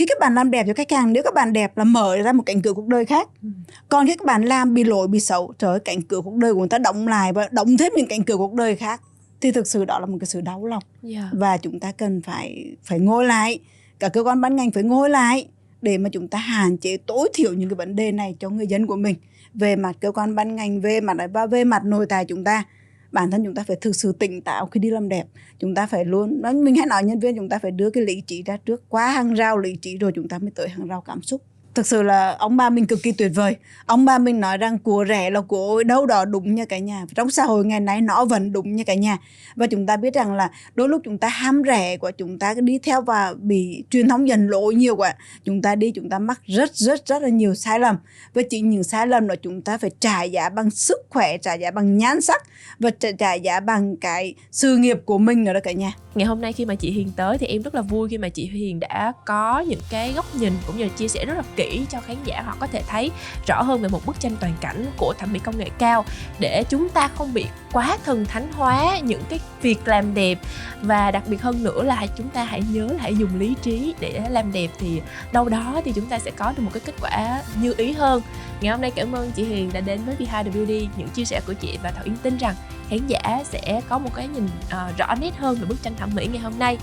[0.00, 2.32] khi các bạn làm đẹp cho khách hàng nếu các bạn đẹp là mở ra
[2.32, 3.48] một cánh cửa cuộc đời khác ừ.
[3.88, 6.54] còn khi các bạn làm bị lỗi bị xấu trời ơi cánh cửa cuộc đời
[6.54, 9.00] của người ta động lại và động thêm những cánh cửa cuộc đời khác
[9.40, 11.14] thì thực sự đó là một cái sự đau lòng yeah.
[11.14, 11.30] Dạ.
[11.32, 13.58] và chúng ta cần phải phải ngồi lại
[13.98, 15.48] cả cơ quan ban ngành phải ngồi lại
[15.82, 18.66] để mà chúng ta hạn chế tối thiểu những cái vấn đề này cho người
[18.66, 19.16] dân của mình
[19.54, 22.64] về mặt cơ quan ban ngành về mặt và về mặt nội tại chúng ta
[23.12, 25.26] bản thân chúng ta phải thực sự tỉnh táo khi đi làm đẹp.
[25.58, 28.22] Chúng ta phải luôn mình hãy nói nhân viên, chúng ta phải đưa cái lý
[28.26, 28.88] trí ra trước.
[28.88, 31.42] Quá hàng rào lý trí rồi chúng ta mới tới hàng rào cảm xúc
[31.74, 33.56] thực sự là ông ba mình cực kỳ tuyệt vời.
[33.86, 37.06] Ông ba mình nói rằng của rẻ là của đâu đó đúng như cả nhà.
[37.14, 39.18] Trong xã hội ngày nay nó vẫn đúng như cả nhà.
[39.56, 42.54] Và chúng ta biết rằng là đôi lúc chúng ta ham rẻ của chúng ta
[42.54, 45.14] đi theo và bị truyền thống dần lỗi nhiều quá.
[45.44, 47.96] Chúng ta đi chúng ta mắc rất rất rất là nhiều sai lầm.
[48.34, 51.54] Và chỉ những sai lầm đó chúng ta phải trả giá bằng sức khỏe trả
[51.54, 52.42] giá bằng nhan sắc
[52.78, 55.92] và trả, trả giá bằng cái sự nghiệp của mình nữa đó cả nhà.
[56.14, 58.28] Ngày hôm nay khi mà chị Hiền tới thì em rất là vui khi mà
[58.28, 61.42] chị Hiền đã có những cái góc nhìn cũng như là chia sẻ rất là
[61.60, 63.10] kỹ cho khán giả họ có thể thấy
[63.46, 66.04] rõ hơn về một bức tranh toàn cảnh của thẩm mỹ công nghệ cao
[66.38, 70.38] để chúng ta không bị quá thần thánh hóa những cái việc làm đẹp.
[70.82, 73.94] Và đặc biệt hơn nữa là chúng ta hãy nhớ là hãy dùng lý trí
[74.00, 75.02] để làm đẹp thì
[75.32, 78.22] đâu đó thì chúng ta sẽ có được một cái kết quả như ý hơn.
[78.60, 81.24] Ngày hôm nay cảm ơn chị Hiền đã đến với Behind the Beauty những chia
[81.24, 82.54] sẻ của chị và Thảo Yên tin rằng
[82.90, 86.10] khán giả sẽ có một cái nhìn uh, rõ nét hơn về bức tranh thẩm
[86.14, 86.78] mỹ ngày hôm nay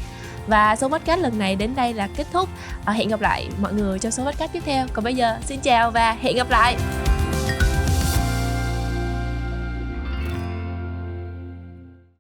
[0.48, 2.50] và số podcast lần này đến đây là kết thúc.
[2.86, 4.86] Ờ, hẹn gặp lại mọi người trong số podcast tiếp theo.
[4.93, 6.76] Còn bây giờ, xin chào và hẹn gặp lại.